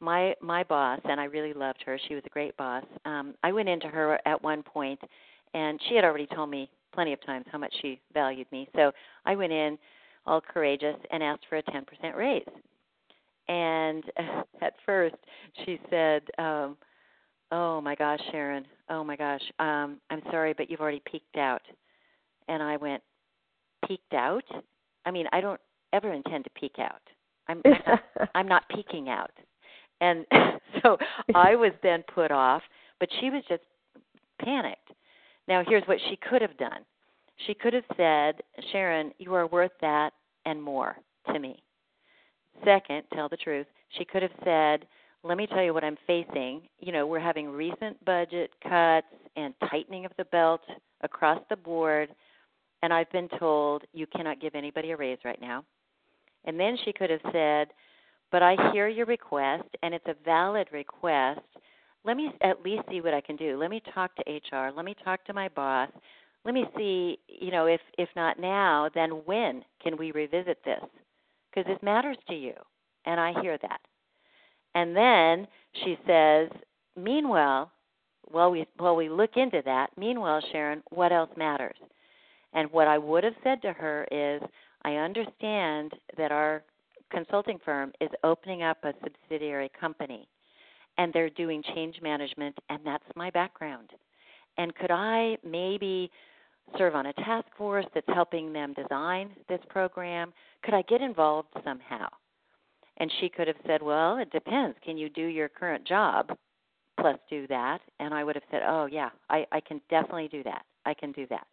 My 0.00 0.34
my 0.40 0.64
boss, 0.64 1.00
and 1.04 1.20
I 1.20 1.24
really 1.24 1.52
loved 1.52 1.82
her. 1.84 1.98
She 2.08 2.14
was 2.14 2.22
a 2.26 2.30
great 2.30 2.56
boss. 2.56 2.84
Um, 3.04 3.34
I 3.42 3.52
went 3.52 3.68
into 3.68 3.88
her 3.88 4.18
at 4.26 4.42
one 4.42 4.62
point, 4.62 5.00
and 5.54 5.80
she 5.88 5.94
had 5.94 6.04
already 6.04 6.26
told 6.26 6.50
me 6.50 6.70
plenty 6.92 7.12
of 7.12 7.24
times 7.24 7.46
how 7.50 7.58
much 7.58 7.74
she 7.80 8.00
valued 8.12 8.50
me. 8.52 8.68
So 8.74 8.92
I 9.24 9.34
went 9.34 9.52
in 9.52 9.78
all 10.26 10.40
courageous 10.40 10.96
and 11.10 11.22
asked 11.22 11.44
for 11.48 11.56
a 11.56 11.62
10% 11.64 11.84
raise. 12.16 12.42
And 13.48 14.04
at 14.62 14.74
first 14.86 15.16
she 15.64 15.80
said, 15.90 16.22
um, 16.38 16.76
"Oh 17.50 17.80
my 17.80 17.94
gosh, 17.94 18.20
Sharon. 18.30 18.66
Oh 18.88 19.04
my 19.04 19.16
gosh. 19.16 19.42
Um 19.58 20.00
I'm 20.10 20.22
sorry, 20.30 20.54
but 20.56 20.70
you've 20.70 20.80
already 20.80 21.02
peaked 21.10 21.36
out." 21.36 21.62
And 22.48 22.62
I 22.62 22.76
went, 22.76 23.02
"Peaked 23.86 24.14
out? 24.14 24.44
I 25.04 25.10
mean, 25.10 25.26
I 25.32 25.40
don't 25.40 25.60
ever 25.92 26.12
intend 26.12 26.44
to 26.44 26.50
peak 26.50 26.76
out. 26.78 27.02
I'm 27.48 27.62
I'm 27.64 27.72
not, 27.86 28.00
I'm 28.34 28.48
not 28.48 28.62
peaking 28.74 29.08
out." 29.08 29.32
And 30.00 30.26
so 30.82 30.98
I 31.34 31.54
was 31.54 31.72
then 31.82 32.02
put 32.14 32.30
off, 32.30 32.62
but 33.00 33.08
she 33.20 33.30
was 33.30 33.42
just 33.48 33.62
panicked. 34.40 34.90
Now, 35.48 35.62
here's 35.66 35.84
what 35.86 35.98
she 36.08 36.16
could 36.16 36.42
have 36.42 36.56
done. 36.56 36.84
She 37.46 37.54
could 37.54 37.72
have 37.72 37.84
said, 37.96 38.42
Sharon, 38.70 39.12
you 39.18 39.34
are 39.34 39.46
worth 39.46 39.72
that 39.80 40.12
and 40.44 40.62
more 40.62 40.96
to 41.32 41.38
me. 41.38 41.62
Second, 42.64 43.02
tell 43.14 43.28
the 43.28 43.36
truth. 43.36 43.66
She 43.98 44.04
could 44.04 44.22
have 44.22 44.32
said, 44.44 44.86
let 45.24 45.36
me 45.36 45.46
tell 45.46 45.62
you 45.62 45.72
what 45.72 45.84
I'm 45.84 45.98
facing. 46.06 46.62
You 46.80 46.92
know, 46.92 47.06
we're 47.06 47.20
having 47.20 47.48
recent 47.48 48.02
budget 48.04 48.50
cuts 48.62 49.06
and 49.36 49.54
tightening 49.70 50.04
of 50.04 50.12
the 50.18 50.24
belt 50.26 50.62
across 51.02 51.40
the 51.48 51.56
board, 51.56 52.08
and 52.82 52.92
I've 52.92 53.10
been 53.12 53.28
told 53.38 53.82
you 53.92 54.06
cannot 54.06 54.40
give 54.40 54.54
anybody 54.54 54.90
a 54.90 54.96
raise 54.96 55.18
right 55.24 55.40
now. 55.40 55.64
And 56.44 56.58
then 56.58 56.76
she 56.84 56.92
could 56.92 57.10
have 57.10 57.20
said, 57.32 57.68
but 58.32 58.42
I 58.42 58.72
hear 58.72 58.88
your 58.88 59.06
request, 59.06 59.68
and 59.82 59.94
it's 59.94 60.06
a 60.06 60.14
valid 60.24 60.68
request. 60.72 61.40
Let 62.04 62.16
me 62.16 62.32
at 62.40 62.62
least 62.64 62.82
see 62.90 63.00
what 63.00 63.14
I 63.14 63.20
can 63.20 63.36
do. 63.36 63.58
Let 63.58 63.70
me 63.70 63.80
talk 63.94 64.10
to 64.16 64.56
HR. 64.56 64.72
Let 64.74 64.84
me 64.84 64.96
talk 65.04 65.24
to 65.26 65.32
my 65.32 65.48
boss. 65.48 65.90
Let 66.44 66.54
me 66.54 66.64
see, 66.76 67.18
you 67.28 67.52
know, 67.52 67.66
if 67.66 67.80
if 67.98 68.08
not 68.16 68.40
now, 68.40 68.90
then 68.92 69.10
when 69.24 69.62
can 69.80 69.96
we 69.96 70.10
revisit 70.10 70.58
this? 70.64 70.82
Because 71.52 71.66
this 71.66 71.82
matters 71.82 72.16
to 72.28 72.34
you, 72.34 72.54
and 73.04 73.20
I 73.20 73.40
hear 73.42 73.58
that. 73.60 73.80
And 74.74 74.96
then 74.96 75.46
she 75.84 75.98
says, 76.06 76.48
meanwhile, 76.96 77.70
while 78.30 78.50
we 78.50 78.66
while 78.78 78.96
we 78.96 79.08
look 79.08 79.36
into 79.36 79.60
that, 79.64 79.90
meanwhile, 79.98 80.42
Sharon, 80.52 80.82
what 80.90 81.12
else 81.12 81.30
matters? 81.36 81.76
And 82.54 82.70
what 82.70 82.88
I 82.88 82.98
would 82.98 83.24
have 83.24 83.34
said 83.42 83.60
to 83.62 83.72
her 83.72 84.06
is, 84.10 84.42
I 84.84 84.94
understand 84.94 85.92
that 86.16 86.32
our 86.32 86.62
consulting 87.10 87.58
firm 87.64 87.92
is 88.00 88.10
opening 88.24 88.62
up 88.62 88.78
a 88.84 88.94
subsidiary 89.02 89.70
company 89.78 90.28
and 90.98 91.12
they're 91.12 91.30
doing 91.30 91.62
change 91.74 92.00
management 92.02 92.56
and 92.68 92.80
that's 92.84 93.04
my 93.16 93.30
background. 93.30 93.90
And 94.58 94.74
could 94.74 94.90
I 94.90 95.36
maybe 95.44 96.10
serve 96.78 96.94
on 96.94 97.06
a 97.06 97.12
task 97.14 97.46
force 97.56 97.86
that's 97.94 98.06
helping 98.08 98.52
them 98.52 98.74
design 98.74 99.30
this 99.48 99.60
program? 99.68 100.32
Could 100.64 100.74
I 100.74 100.82
get 100.82 101.00
involved 101.00 101.48
somehow? 101.64 102.08
And 102.98 103.10
she 103.20 103.28
could 103.28 103.46
have 103.46 103.56
said, 103.66 103.82
Well, 103.82 104.18
it 104.18 104.30
depends. 104.30 104.76
Can 104.84 104.96
you 104.96 105.08
do 105.08 105.26
your 105.26 105.48
current 105.48 105.86
job 105.86 106.36
plus 107.00 107.18
do 107.28 107.46
that? 107.48 107.80
And 108.00 108.14
I 108.14 108.24
would 108.24 108.36
have 108.36 108.44
said, 108.50 108.62
Oh, 108.66 108.86
yeah, 108.86 109.10
I, 109.30 109.46
I 109.52 109.60
can 109.60 109.80
definitely 109.90 110.28
do 110.28 110.42
that. 110.44 110.62
I 110.84 110.94
can 110.94 111.12
do 111.12 111.26
that. 111.28 111.46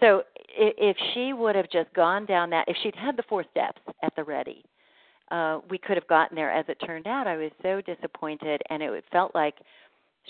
So 0.00 0.22
if 0.56 0.96
she 1.14 1.32
would 1.32 1.56
have 1.56 1.70
just 1.70 1.92
gone 1.94 2.26
down 2.26 2.50
that, 2.50 2.68
if 2.68 2.76
she'd 2.82 2.94
had 2.94 3.16
the 3.16 3.22
four 3.28 3.44
steps 3.50 3.80
at 4.02 4.14
the 4.14 4.24
ready, 4.24 4.62
uh, 5.30 5.60
we 5.70 5.78
could 5.78 5.96
have 5.96 6.06
gotten 6.06 6.36
there. 6.36 6.52
As 6.52 6.66
it 6.68 6.76
turned 6.84 7.06
out, 7.06 7.26
I 7.26 7.36
was 7.36 7.50
so 7.62 7.80
disappointed, 7.80 8.60
and 8.68 8.82
it 8.82 9.04
felt 9.10 9.34
like 9.34 9.54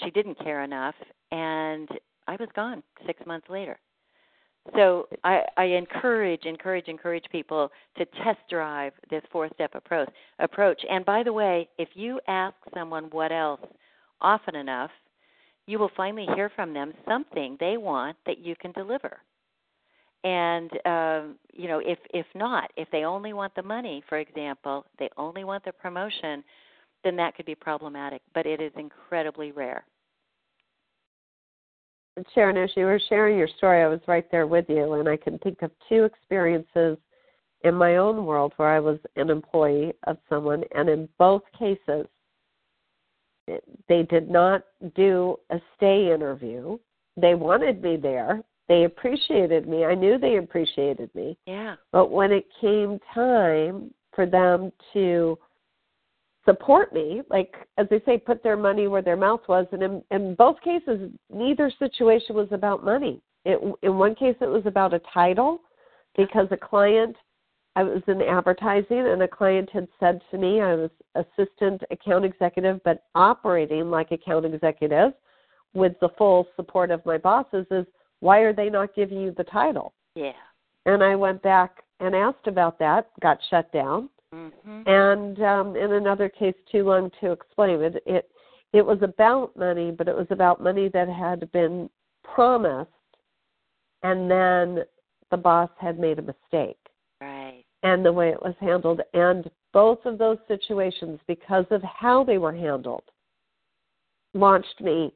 she 0.03 0.11
didn't 0.11 0.39
care 0.39 0.63
enough, 0.63 0.95
and 1.33 1.89
I 2.27 2.37
was 2.39 2.49
gone 2.55 2.83
six 3.07 3.25
months 3.27 3.49
later. 3.49 3.79
So 4.75 5.07
I, 5.23 5.43
I 5.57 5.65
encourage, 5.65 6.45
encourage, 6.45 6.89
encourage 6.89 7.25
people 7.31 7.71
to 7.99 8.05
test 8.25 8.41
drive 8.51 8.93
this 9.11 9.23
four-step 9.31 9.75
approach. 9.75 10.09
Approach. 10.41 10.81
And 10.91 11.05
by 11.05 11.23
the 11.23 11.33
way, 11.33 11.69
if 11.79 11.89
you 11.95 12.21
ask 12.27 12.57
someone 12.75 13.05
what 13.13 13.31
else 13.31 13.61
often 14.21 14.57
enough, 14.57 14.91
you 15.67 15.79
will 15.79 15.91
finally 15.97 16.27
hear 16.35 16.51
from 16.57 16.75
them 16.75 16.93
something 17.07 17.57
they 17.61 17.77
want 17.77 18.17
that 18.27 18.39
you 18.39 18.57
can 18.61 18.73
deliver 18.73 19.19
and 20.27 20.71
um, 20.87 21.37
you 21.53 21.69
know 21.69 21.81
if 21.85 21.99
if 22.13 22.27
not 22.35 22.71
if 22.77 22.89
they 22.91 23.05
only 23.05 23.33
want 23.33 23.55
the 23.55 23.63
money 23.63 24.03
for 24.09 24.19
example 24.19 24.85
they 24.99 25.09
only 25.17 25.45
want 25.45 25.65
the 25.65 25.73
promotion 25.73 26.43
then 27.05 27.17
that 27.17 27.37
could 27.37 27.47
be 27.47 27.55
problematic 27.55 28.23
but 28.35 28.47
it 28.47 28.61
is 28.61 28.73
incredibly 28.77 29.53
rare 29.53 29.85
sharon 32.35 32.57
as 32.57 32.71
you 32.77 32.85
were 32.85 33.01
sharing 33.09 33.39
your 33.39 33.49
story 33.59 33.83
i 33.83 33.89
was 33.89 34.01
right 34.07 34.31
there 34.31 34.47
with 34.47 34.65
you 34.69 34.95
and 34.95 35.09
i 35.09 35.17
can 35.17 35.39
think 35.39 35.63
of 35.63 35.71
two 35.89 36.05
experiences 36.05 36.97
in 37.65 37.75
my 37.75 37.97
own 37.97 38.25
world 38.25 38.53
where 38.57 38.69
i 38.69 38.81
was 38.81 38.99
an 39.17 39.31
employee 39.31 39.93
of 40.07 40.17
someone 40.29 40.63
and 40.75 40.89
in 40.89 41.09
both 41.19 41.43
cases 41.59 42.07
they 43.89 44.03
did 44.05 44.31
not 44.31 44.65
do 44.95 45.37
a 45.51 45.61
stay 45.77 46.13
interview 46.13 46.79
they 47.17 47.35
wanted 47.35 47.83
me 47.83 47.97
there 47.97 48.43
they 48.69 48.85
appreciated 48.85 49.69
me. 49.69 49.85
I 49.85 49.95
knew 49.95 50.19
they 50.19 50.37
appreciated 50.37 51.15
me. 51.15 51.37
Yeah. 51.47 51.77
But 51.93 52.11
when 52.11 52.33
it 52.33 52.47
came 52.61 52.99
time 53.15 53.93
for 54.15 54.27
them 54.27 54.73
to 54.93 55.39
support 56.47 56.95
me, 56.95 57.21
like 57.29 57.55
as 57.77 57.87
they 57.91 58.01
say, 58.07 58.17
put 58.17 58.43
their 58.43 58.57
money 58.57 58.87
where 58.87 59.03
their 59.03 59.17
mouth 59.17 59.43
was, 59.49 59.67
and 59.73 59.83
in, 59.83 60.03
in 60.11 60.35
both 60.35 60.59
cases, 60.63 61.11
neither 61.31 61.71
situation 61.79 62.35
was 62.35 62.49
about 62.53 62.85
money. 62.85 63.21
It, 63.45 63.61
in 63.83 63.99
one 63.99 64.15
case, 64.15 64.37
it 64.41 64.49
was 64.49 64.65
about 64.65 64.95
a 64.95 65.01
title 65.13 65.61
because 66.17 66.49
a 66.51 66.57
client, 66.57 67.15
I 67.75 67.83
was 67.83 68.03
in 68.09 68.23
advertising, 68.23 69.07
and 69.07 69.23
a 69.23 69.29
client 69.29 69.69
had 69.73 69.89
said 70.01 70.21
to 70.31 70.39
me, 70.39 70.61
I 70.61 70.75
was 70.75 70.91
assistant 71.15 71.83
account 71.91 72.25
executive, 72.25 72.81
but 72.85 73.05
operating 73.15 73.91
like 73.91 74.13
account 74.13 74.47
executive 74.47 75.13
with 75.75 75.93
the 76.01 76.09
full 76.17 76.47
support 76.57 76.91
of 76.91 77.05
my 77.05 77.19
bosses. 77.19 77.67
Is 77.71 77.87
why 78.21 78.39
are 78.39 78.55
they 78.55 78.71
not 78.71 78.95
giving 78.95 79.21
you 79.21 79.35
the 79.37 79.45
title? 79.45 79.93
Yeah. 80.15 80.33
And 80.87 81.03
I 81.03 81.15
went 81.17 81.43
back 81.43 81.83
and 82.01 82.15
asked 82.15 82.47
about 82.47 82.79
that, 82.79 83.11
got 83.21 83.39
shut 83.51 83.71
down. 83.73 84.09
Mm-hmm. 84.37 84.83
And 84.87 85.43
um, 85.43 85.77
in 85.77 85.93
another 85.93 86.29
case, 86.29 86.55
too 86.71 86.85
long 86.85 87.11
to 87.21 87.33
explain 87.33 87.81
it, 87.83 88.03
it 88.07 88.29
it 88.73 88.85
was 88.85 88.99
about 89.01 89.57
money, 89.57 89.91
but 89.91 90.09
it 90.09 90.15
was 90.15 90.27
about 90.31 90.63
money 90.63 90.91
that 90.93 91.09
had 91.09 91.51
been 91.53 91.89
promised, 92.23 92.91
and 94.03 94.31
then 94.31 94.85
the 95.31 95.37
boss 95.37 95.71
had 95.79 95.99
made 95.99 96.19
a 96.19 96.23
mistake. 96.23 96.79
Right. 97.21 97.65
And 97.83 98.05
the 98.05 98.13
way 98.13 98.31
it 98.31 98.43
was 98.43 98.55
handled, 98.61 99.01
and 99.15 99.49
both 99.73 100.05
of 100.05 100.19
those 100.19 100.39
situations, 100.49 101.21
because 101.27 101.65
of 101.71 101.83
how 101.83 102.25
they 102.25 102.39
were 102.39 102.55
handled, 102.55 103.05
launched 104.35 104.81
me 104.81 105.15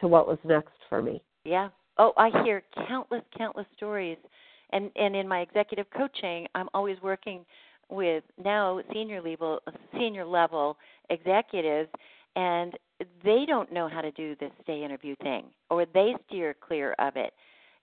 to 0.00 0.08
what 0.08 0.26
was 0.26 0.38
next 0.44 0.72
for 0.88 1.02
me. 1.02 1.22
Yeah, 1.44 1.68
oh, 1.98 2.12
I 2.16 2.30
hear 2.44 2.62
countless, 2.88 3.22
countless 3.36 3.66
stories, 3.76 4.18
and 4.70 4.90
and 4.96 5.14
in 5.14 5.28
my 5.28 5.40
executive 5.40 5.86
coaching, 5.94 6.46
I'm 6.54 6.68
always 6.72 6.96
working 7.02 7.44
with 7.92 8.24
now 8.42 8.80
senior 8.92 9.20
level 9.20 9.60
senior 9.92 10.24
level 10.24 10.76
executives, 11.10 11.90
and 12.36 12.74
they 13.24 13.44
don't 13.46 13.72
know 13.72 13.88
how 13.88 14.00
to 14.00 14.10
do 14.12 14.34
this 14.40 14.50
stay 14.62 14.82
interview 14.84 15.14
thing, 15.22 15.44
or 15.70 15.86
they 15.92 16.14
steer 16.26 16.54
clear 16.60 16.94
of 16.98 17.16
it, 17.16 17.32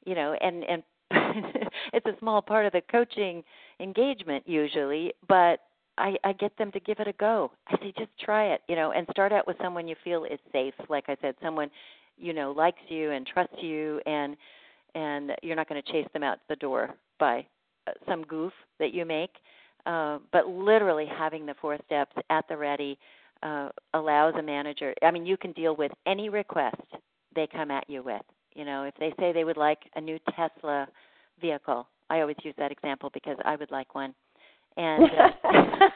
you 0.06 0.16
know, 0.16 0.36
and 0.42 0.64
and 0.64 0.84
it's 1.94 2.06
a 2.06 2.18
small 2.20 2.42
part 2.42 2.66
of 2.66 2.72
the 2.72 2.82
coaching 2.92 3.44
engagement 3.80 4.44
usually, 4.48 5.14
but 5.28 5.60
I, 5.98 6.16
I 6.24 6.34
get 6.34 6.56
them 6.58 6.72
to 6.72 6.80
give 6.80 7.00
it 7.00 7.08
a 7.08 7.14
go. 7.14 7.52
I 7.68 7.78
say 7.78 7.94
just 7.98 8.12
try 8.24 8.54
it, 8.54 8.62
you 8.68 8.76
know, 8.76 8.92
and 8.92 9.08
start 9.12 9.32
out 9.32 9.48
with 9.48 9.58
someone 9.62 9.88
you 9.88 9.96
feel 10.04 10.24
is 10.24 10.40
safe. 10.52 10.74
Like 10.88 11.06
I 11.08 11.18
said, 11.22 11.36
someone 11.42 11.70
you 12.18 12.34
know 12.34 12.52
likes 12.52 12.82
you 12.90 13.12
and 13.12 13.26
trusts 13.26 13.56
you 13.62 14.02
and 14.06 14.36
and 14.96 15.32
you're 15.44 15.56
not 15.56 15.70
going 15.70 15.82
to 15.82 15.92
chase 15.92 16.08
them 16.14 16.24
out 16.24 16.40
the 16.50 16.56
door 16.56 16.90
by 17.20 17.46
uh, 17.88 17.92
some 18.08 18.24
goof 18.24 18.54
that 18.80 18.94
you 18.94 19.06
make 19.06 19.32
uh, 19.86 20.20
but 20.32 20.48
literally 20.48 21.06
having 21.06 21.46
the 21.46 21.56
four 21.62 21.78
steps 21.86 22.16
at 22.30 22.48
the 22.48 22.58
ready 22.58 22.98
uh, 23.44 23.70
allows 23.94 24.34
a 24.38 24.42
manager 24.42 24.94
i 25.02 25.12
mean 25.12 25.26
you 25.26 25.38
can 25.38 25.52
deal 25.54 25.76
with 25.76 25.92
any 26.06 26.30
request 26.30 26.82
they 27.36 27.48
come 27.48 27.72
at 27.72 27.90
you 27.90 28.04
with 28.04 28.22
you 28.54 28.66
know 28.66 28.84
if 28.84 28.94
they 29.00 29.14
say 29.20 29.32
they 29.32 29.44
would 29.44 29.58
like 29.58 29.80
a 29.96 30.02
new 30.02 30.20
tesla 30.36 30.88
vehicle 31.40 31.88
i 32.10 32.20
always 32.20 32.36
use 32.44 32.56
that 32.58 32.72
example 32.72 33.10
because 33.14 33.38
i 33.46 33.56
would 33.56 33.72
like 33.72 33.96
one 33.96 34.14
and 34.78 35.04
uh, 35.04 35.30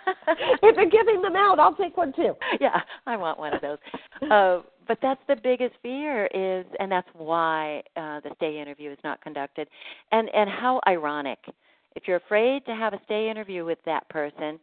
if 0.62 0.76
they're 0.76 0.90
giving 0.90 1.22
them 1.22 1.36
out, 1.36 1.60
I'll 1.60 1.76
take 1.76 1.96
one 1.98 2.14
too. 2.14 2.34
Yeah, 2.60 2.82
I 3.08 3.18
want 3.18 3.40
one 3.40 3.54
of 3.54 3.62
those. 3.62 3.78
Uh, 4.30 4.62
but 4.88 4.98
that's 5.02 5.20
the 5.28 5.36
biggest 5.42 5.74
fear 5.82 6.28
is, 6.28 6.66
and 6.80 6.92
that's 6.92 7.08
why 7.14 7.82
uh, 7.96 8.20
the 8.22 8.32
stay 8.36 8.60
interview 8.62 8.92
is 8.92 8.98
not 9.04 9.22
conducted. 9.22 9.68
And 10.12 10.30
and 10.34 10.50
how 10.50 10.82
ironic! 10.88 11.40
If 11.96 12.08
you're 12.08 12.18
afraid 12.18 12.66
to 12.66 12.76
have 12.76 12.94
a 12.94 13.02
stay 13.06 13.30
interview 13.30 13.66
with 13.66 13.80
that 13.86 14.08
person, 14.10 14.60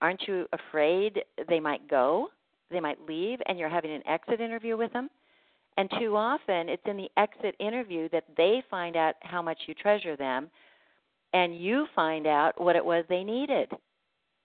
aren't 0.00 0.22
you 0.26 0.46
afraid 0.52 1.22
they 1.48 1.60
might 1.60 1.88
go, 1.88 2.28
they 2.70 2.80
might 2.80 3.00
leave, 3.06 3.40
and 3.46 3.58
you're 3.58 3.68
having 3.68 3.92
an 3.92 4.06
exit 4.06 4.40
interview 4.40 4.76
with 4.76 4.92
them? 4.92 5.10
And 5.76 5.90
too 5.98 6.16
often, 6.16 6.68
it's 6.68 6.82
in 6.86 6.96
the 6.96 7.10
exit 7.16 7.56
interview 7.58 8.08
that 8.10 8.24
they 8.36 8.62
find 8.70 8.96
out 8.96 9.16
how 9.22 9.42
much 9.42 9.58
you 9.66 9.74
treasure 9.74 10.16
them, 10.16 10.48
and 11.32 11.58
you 11.58 11.86
find 11.96 12.26
out 12.26 12.60
what 12.60 12.76
it 12.76 12.84
was 12.84 13.04
they 13.08 13.24
needed 13.24 13.70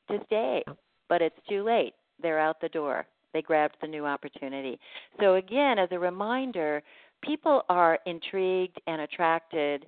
to 0.09 0.17
stay. 0.25 0.63
But 1.07 1.21
it's 1.21 1.39
too 1.47 1.63
late. 1.63 1.93
They're 2.21 2.39
out 2.39 2.59
the 2.59 2.69
door. 2.69 3.05
They 3.33 3.43
grabbed 3.43 3.77
the 3.79 3.87
new 3.87 4.05
opportunity. 4.05 4.79
So, 5.19 5.35
again, 5.35 5.77
as 5.77 5.89
a 5.91 5.99
reminder, 5.99 6.81
people 7.21 7.61
are 7.69 7.99
intrigued 8.07 8.81
and 8.87 9.01
attracted 9.01 9.85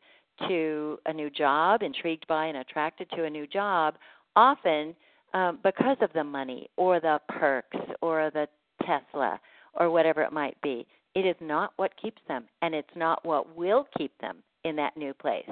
to 0.48 1.00
a 1.06 1.14
new 1.14 1.30
job, 1.30 1.82
intrigued 1.84 2.28
by 2.28 2.46
and 2.48 2.58
attracted 2.58 3.10
to 3.16 3.26
a 3.26 3.30
new 3.30 3.48
job, 3.48 3.96
often 4.36 4.96
um, 5.34 5.60
because 5.64 5.98
of 6.02 6.12
the 6.14 6.24
money 6.24 6.70
or 6.78 7.00
the 7.00 7.20
perks 7.30 7.78
or 8.02 8.32
the 8.34 8.48
Tesla 8.86 9.40
or 9.74 9.90
whatever 9.90 10.22
it 10.22 10.34
might 10.34 10.60
be. 10.62 10.86
It 11.14 11.26
is 11.26 11.36
not 11.42 11.74
what 11.76 11.92
keeps 12.02 12.22
them, 12.28 12.46
and 12.62 12.74
it's 12.74 12.88
not 12.96 13.26
what 13.26 13.56
will 13.56 13.86
keep 13.98 14.12
them 14.20 14.38
in 14.64 14.76
that 14.78 14.96
new 14.96 15.14
place. 15.14 15.50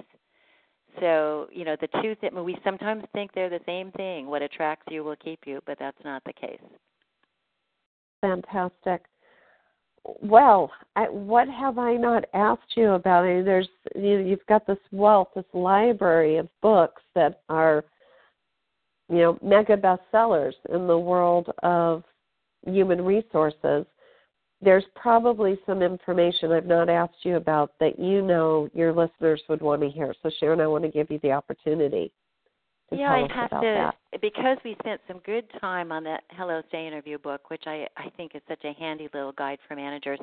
So, 1.00 1.48
you 1.52 1.66
know, 1.66 1.76
the 1.80 1.90
two 2.02 2.16
things, 2.16 2.34
we 2.36 2.58
sometimes 2.64 3.04
think 3.14 3.32
they're 3.34 3.50
the 3.50 3.60
same 3.66 3.92
thing. 3.92 4.28
What 4.28 4.42
attracts 4.42 4.86
you 4.90 5.04
will 5.04 5.16
keep 5.18 5.42
you, 5.46 5.60
but 5.66 5.78
that's 5.80 5.98
not 6.04 6.24
the 6.26 6.34
case. 6.34 6.60
Fantastic. 8.22 9.04
Well, 10.04 10.72
I, 10.96 11.04
what 11.10 11.48
have 11.50 11.78
I 11.78 11.96
not 11.96 12.26
asked 12.34 12.76
you 12.76 12.92
about? 12.92 13.26
I 13.26 13.36
mean, 13.36 13.46
there's 13.46 13.68
you, 13.96 14.18
you've 14.20 14.46
got 14.48 14.66
this 14.66 14.78
wealth, 14.92 15.30
this 15.36 15.46
library 15.54 16.38
of 16.38 16.48
books 16.62 17.02
that 17.16 17.42
are, 17.50 17.84
you 19.10 19.18
know, 19.18 19.40
mega 19.42 19.78
bestsellers 19.78 20.54
in 20.74 20.88
the 20.88 20.98
world 20.98 21.52
of 21.64 22.04
human 22.66 23.04
resources 23.04 23.86
there's 24.62 24.84
probably 24.96 25.58
some 25.66 25.82
information 25.82 26.52
I've 26.52 26.66
not 26.66 26.90
asked 26.90 27.24
you 27.24 27.38
about 27.38 27.72
that 27.80 27.98
you 27.98 28.22
know 28.22 28.70
your 28.74 28.94
listeners 28.94 29.42
would 29.48 29.62
want 29.62 29.82
to 29.82 29.90
hear. 29.90 30.14
So, 30.22 30.30
Sharon, 30.40 30.60
I 30.60 30.68
want 30.68 30.84
to 30.84 30.90
give 30.90 31.10
you 31.10 31.20
the 31.24 31.32
opportunity. 31.32 32.12
Yeah, 32.92 33.12
I 33.12 33.28
have 33.34 33.50
to 33.50 33.92
that. 34.12 34.22
because 34.22 34.58
we 34.64 34.76
spent 34.80 35.02
some 35.08 35.20
good 35.26 35.46
time 35.60 35.92
on 35.92 36.04
that 36.06 36.24
Hello 36.32 36.62
Stay 36.70 36.88
interview 36.88 37.18
book, 37.18 37.50
which 37.50 37.64
I 37.66 37.88
I 37.98 38.10
think 38.18 38.36
is 38.36 38.42
such 38.48 38.64
a 38.64 38.74
handy 38.74 39.10
little 39.14 39.32
guide 39.32 39.60
for 39.68 39.76
managers. 39.76 40.20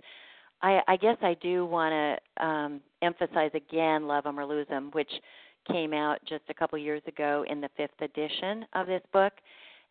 I 0.63 0.81
I 0.89 0.97
guess 0.97 1.17
I 1.23 1.35
do 1.35 1.67
want 1.67 1.93
to 2.39 2.47
um, 2.47 2.81
emphasize 3.03 3.51
again 3.55 4.07
Love 4.07 4.27
'em 4.27 4.39
or 4.39 4.47
Lose 4.47 4.67
'em, 4.71 4.91
which 4.93 5.11
came 5.71 5.93
out 5.93 6.19
just 6.29 6.45
a 6.49 6.55
couple 6.55 6.79
years 6.79 7.03
ago 7.07 7.45
in 7.49 7.61
the 7.61 7.69
fifth 7.77 8.01
edition 8.01 8.65
of 8.75 8.87
this 8.87 9.03
book, 9.13 9.33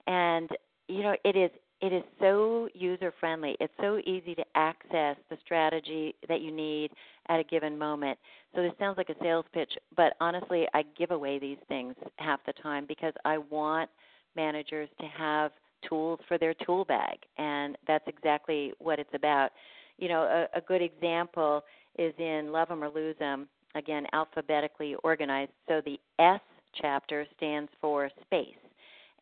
and 0.07 0.49
you 0.88 1.03
know 1.03 1.15
it 1.23 1.35
is 1.35 1.51
it 1.86 1.93
is 1.93 2.04
so 2.19 2.67
user 2.74 3.13
friendly. 3.19 3.56
It's 3.60 3.74
so 3.80 4.00
easy 4.06 4.34
to 4.34 4.43
access 4.56 5.17
the 5.30 5.38
strategy 5.45 6.15
that 6.28 6.41
you 6.41 6.52
need 6.52 6.89
at 7.30 7.39
a 7.39 7.43
given 7.43 7.78
moment. 7.78 8.17
So 8.56 8.63
this 8.63 8.71
sounds 8.80 8.98
like 8.98 9.10
a 9.10 9.15
sales 9.21 9.45
pitch, 9.54 9.71
but 9.95 10.13
honestly, 10.19 10.65
I 10.74 10.84
give 10.98 11.12
away 11.12 11.38
these 11.38 11.60
things 11.67 11.93
half 12.17 12.39
the 12.48 12.54
time 12.54 12.86
because 12.88 13.13
I 13.24 13.38
want 13.38 13.89
managers 14.36 14.89
to 15.00 15.06
have 15.06 15.52
tools 15.88 16.19
for 16.28 16.39
their 16.39 16.56
tool 16.65 16.86
bag, 16.86 17.19
and 17.38 17.78
that's 17.86 18.08
exactly 18.08 18.74
what 18.80 18.98
it's 18.98 19.13
about. 19.13 19.52
You 20.00 20.10
know, 20.10 20.24
a, 20.24 20.58
a 20.58 20.62
good 20.62 20.82
example 20.82 21.63
is 22.00 22.13
in 22.17 22.52
Love 22.52 22.71
'em 22.71 22.84
or 22.84 22.89
Lose 22.89 23.15
'em, 23.21 23.48
again, 23.76 24.08
alphabetically 24.12 24.95
organized. 25.04 25.52
So 25.67 25.82
the 25.82 26.00
S 26.17 26.41
chapter 26.82 27.28
stands 27.38 27.69
for 27.80 28.10
space, 28.26 28.56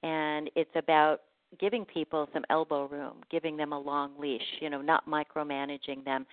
and 0.02 0.50
it's 0.56 0.76
about 0.76 1.22
giving 1.60 1.86
people 1.86 2.28
some 2.34 2.44
elbow 2.50 2.88
room, 2.88 3.18
giving 3.30 3.58
them 3.58 3.74
a 3.74 3.80
long 3.80 4.12
leash, 4.20 4.42
you 4.60 4.70
know, 4.70 4.82
not 4.82 5.08
micromanaging 5.08 6.04
them, 6.04 6.26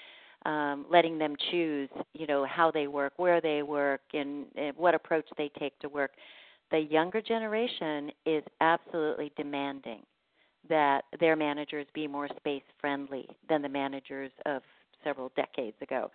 um, 0.46 0.86
letting 0.90 1.18
them 1.18 1.34
choose, 1.50 1.88
you 2.14 2.26
know, 2.26 2.46
how 2.46 2.70
they 2.70 2.86
work, 2.86 3.12
where 3.16 3.40
they 3.40 3.62
work, 3.62 4.00
and, 4.14 4.46
and 4.56 4.76
what 4.76 4.94
approach 4.94 5.26
they 5.36 5.50
take 5.58 5.78
to 5.80 5.88
work. 5.88 6.12
The 6.70 6.78
younger 6.78 7.20
generation 7.20 8.10
is 8.24 8.42
absolutely 8.60 9.32
demanding 9.36 10.02
that 10.68 11.02
their 11.18 11.36
managers 11.36 11.86
be 11.94 12.06
more 12.06 12.28
space 12.36 12.62
friendly 12.80 13.26
than 13.48 13.62
the 13.62 13.68
managers 13.68 14.30
of 14.46 14.62
several 15.02 15.32
decades 15.34 15.76
ago. 15.82 16.10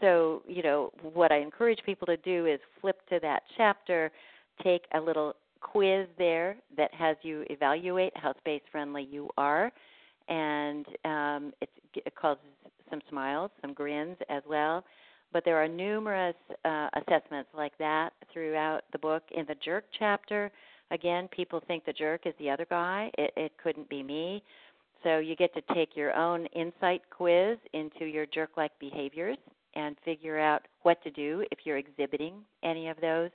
So, 0.00 0.42
you 0.46 0.62
know, 0.62 0.92
what 1.02 1.32
I 1.32 1.38
encourage 1.38 1.80
people 1.84 2.06
to 2.06 2.16
do 2.18 2.46
is 2.46 2.60
flip 2.80 3.00
to 3.08 3.18
that 3.20 3.42
chapter, 3.56 4.12
take 4.62 4.82
a 4.94 5.00
little 5.00 5.34
quiz 5.60 6.06
there 6.18 6.56
that 6.76 6.92
has 6.94 7.16
you 7.22 7.44
evaluate 7.50 8.12
how 8.16 8.34
space 8.38 8.62
friendly 8.70 9.08
you 9.10 9.28
are, 9.36 9.72
and 10.28 10.86
um, 11.04 11.52
it, 11.60 11.70
causes 12.20 12.42
some 12.90 13.00
smiles, 13.08 13.50
some 13.60 13.72
grins 13.72 14.16
as 14.28 14.42
well. 14.48 14.84
But 15.32 15.44
there 15.44 15.62
are 15.62 15.68
numerous 15.68 16.36
uh, 16.64 16.88
assessments 16.94 17.50
like 17.54 17.76
that 17.78 18.10
throughout 18.32 18.82
the 18.92 18.98
book. 18.98 19.22
In 19.36 19.44
the 19.46 19.56
jerk 19.64 19.84
chapter, 19.98 20.50
again, 20.90 21.28
people 21.28 21.62
think 21.66 21.84
the 21.84 21.92
jerk 21.92 22.22
is 22.24 22.34
the 22.38 22.48
other 22.50 22.66
guy. 22.68 23.10
It, 23.18 23.32
it 23.36 23.52
couldn't 23.62 23.88
be 23.88 24.02
me. 24.02 24.42
So 25.04 25.18
you 25.18 25.36
get 25.36 25.54
to 25.54 25.74
take 25.74 25.96
your 25.96 26.14
own 26.14 26.46
insight 26.46 27.02
quiz 27.10 27.58
into 27.72 28.04
your 28.04 28.26
jerk 28.26 28.50
like 28.56 28.72
behaviors 28.80 29.36
and 29.74 29.96
figure 30.04 30.38
out 30.38 30.62
what 30.82 31.02
to 31.04 31.10
do 31.10 31.44
if 31.52 31.60
you're 31.64 31.78
exhibiting 31.78 32.34
any 32.64 32.88
of 32.88 32.96
those. 33.00 33.30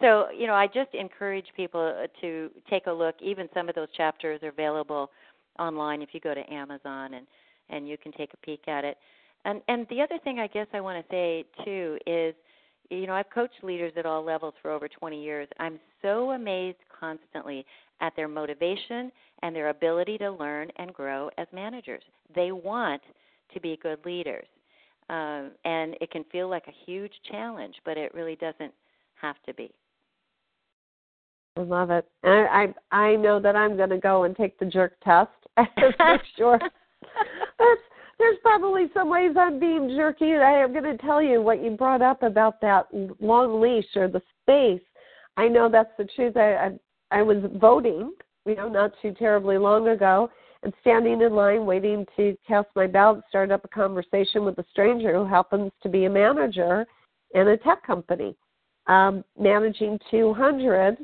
So, 0.00 0.28
you 0.36 0.46
know, 0.46 0.54
I 0.54 0.66
just 0.66 0.94
encourage 0.94 1.46
people 1.56 1.80
uh, 1.80 2.06
to 2.20 2.50
take 2.68 2.86
a 2.86 2.92
look. 2.92 3.16
Even 3.22 3.48
some 3.52 3.68
of 3.68 3.74
those 3.74 3.88
chapters 3.96 4.40
are 4.42 4.48
available 4.48 5.10
online 5.58 6.00
if 6.00 6.10
you 6.12 6.20
go 6.20 6.34
to 6.34 6.52
Amazon 6.52 7.14
and 7.14 7.26
and 7.72 7.88
you 7.88 7.96
can 7.96 8.10
take 8.12 8.32
a 8.34 8.36
peek 8.38 8.66
at 8.66 8.84
it. 8.84 8.96
And 9.44 9.60
and 9.68 9.86
the 9.90 10.00
other 10.00 10.18
thing 10.24 10.38
I 10.38 10.46
guess 10.46 10.66
I 10.72 10.80
want 10.80 11.04
to 11.04 11.12
say 11.12 11.44
too 11.64 11.98
is 12.06 12.34
you 12.90 13.06
know, 13.06 13.14
I've 13.14 13.30
coached 13.30 13.62
leaders 13.62 13.92
at 13.96 14.04
all 14.04 14.24
levels 14.24 14.54
for 14.60 14.70
over 14.70 14.88
20 14.88 15.22
years. 15.22 15.48
I'm 15.58 15.78
so 16.02 16.32
amazed 16.32 16.78
constantly 16.98 17.64
at 18.00 18.14
their 18.16 18.28
motivation 18.28 19.12
and 19.42 19.54
their 19.54 19.68
ability 19.68 20.18
to 20.18 20.30
learn 20.30 20.70
and 20.76 20.92
grow 20.92 21.30
as 21.38 21.46
managers. 21.52 22.02
They 22.34 22.50
want 22.52 23.02
to 23.54 23.60
be 23.60 23.78
good 23.80 24.04
leaders. 24.04 24.46
Um, 25.08 25.52
and 25.64 25.96
it 26.00 26.10
can 26.10 26.24
feel 26.30 26.48
like 26.48 26.66
a 26.66 26.74
huge 26.84 27.12
challenge, 27.30 27.74
but 27.84 27.96
it 27.96 28.14
really 28.14 28.36
doesn't 28.36 28.72
have 29.20 29.36
to 29.46 29.54
be. 29.54 29.70
I 31.56 31.60
love 31.62 31.90
it. 31.90 32.06
And 32.22 32.32
I 32.32 32.74
I, 32.92 32.96
I 33.12 33.16
know 33.16 33.40
that 33.40 33.56
I'm 33.56 33.76
going 33.76 33.90
to 33.90 33.98
go 33.98 34.24
and 34.24 34.36
take 34.36 34.58
the 34.58 34.66
jerk 34.66 34.94
test 35.04 35.30
make 35.56 36.20
sure. 36.36 36.58
There's 37.58 37.78
there's 38.18 38.36
probably 38.42 38.86
some 38.92 39.08
ways 39.08 39.32
I'm 39.38 39.58
being 39.58 39.88
jerky. 39.96 40.32
And 40.32 40.42
I 40.42 40.52
am 40.52 40.72
going 40.72 40.84
to 40.84 40.98
tell 40.98 41.22
you 41.22 41.40
what 41.40 41.62
you 41.62 41.70
brought 41.70 42.02
up 42.02 42.22
about 42.22 42.60
that 42.60 42.86
long 43.20 43.60
leash 43.60 43.96
or 43.96 44.08
the 44.08 44.22
space. 44.42 44.82
I 45.36 45.48
know 45.48 45.68
that's 45.70 45.92
the 45.98 46.04
truth. 46.16 46.36
I 46.36 46.54
I, 47.10 47.18
I 47.18 47.22
was 47.22 47.38
voting, 47.56 48.12
you 48.46 48.54
know, 48.56 48.68
not 48.68 48.92
too 49.00 49.14
terribly 49.18 49.58
long 49.58 49.88
ago, 49.88 50.30
and 50.62 50.72
standing 50.80 51.22
in 51.22 51.34
line 51.34 51.66
waiting 51.66 52.06
to 52.16 52.36
cast 52.46 52.68
my 52.76 52.86
ballot, 52.86 53.24
start 53.28 53.50
up 53.50 53.64
a 53.64 53.68
conversation 53.68 54.44
with 54.44 54.58
a 54.58 54.64
stranger 54.70 55.14
who 55.14 55.24
happens 55.24 55.72
to 55.82 55.88
be 55.88 56.04
a 56.04 56.10
manager 56.10 56.86
in 57.34 57.48
a 57.48 57.56
tech 57.56 57.84
company, 57.86 58.36
um, 58.86 59.24
managing 59.38 59.98
200 60.10 60.98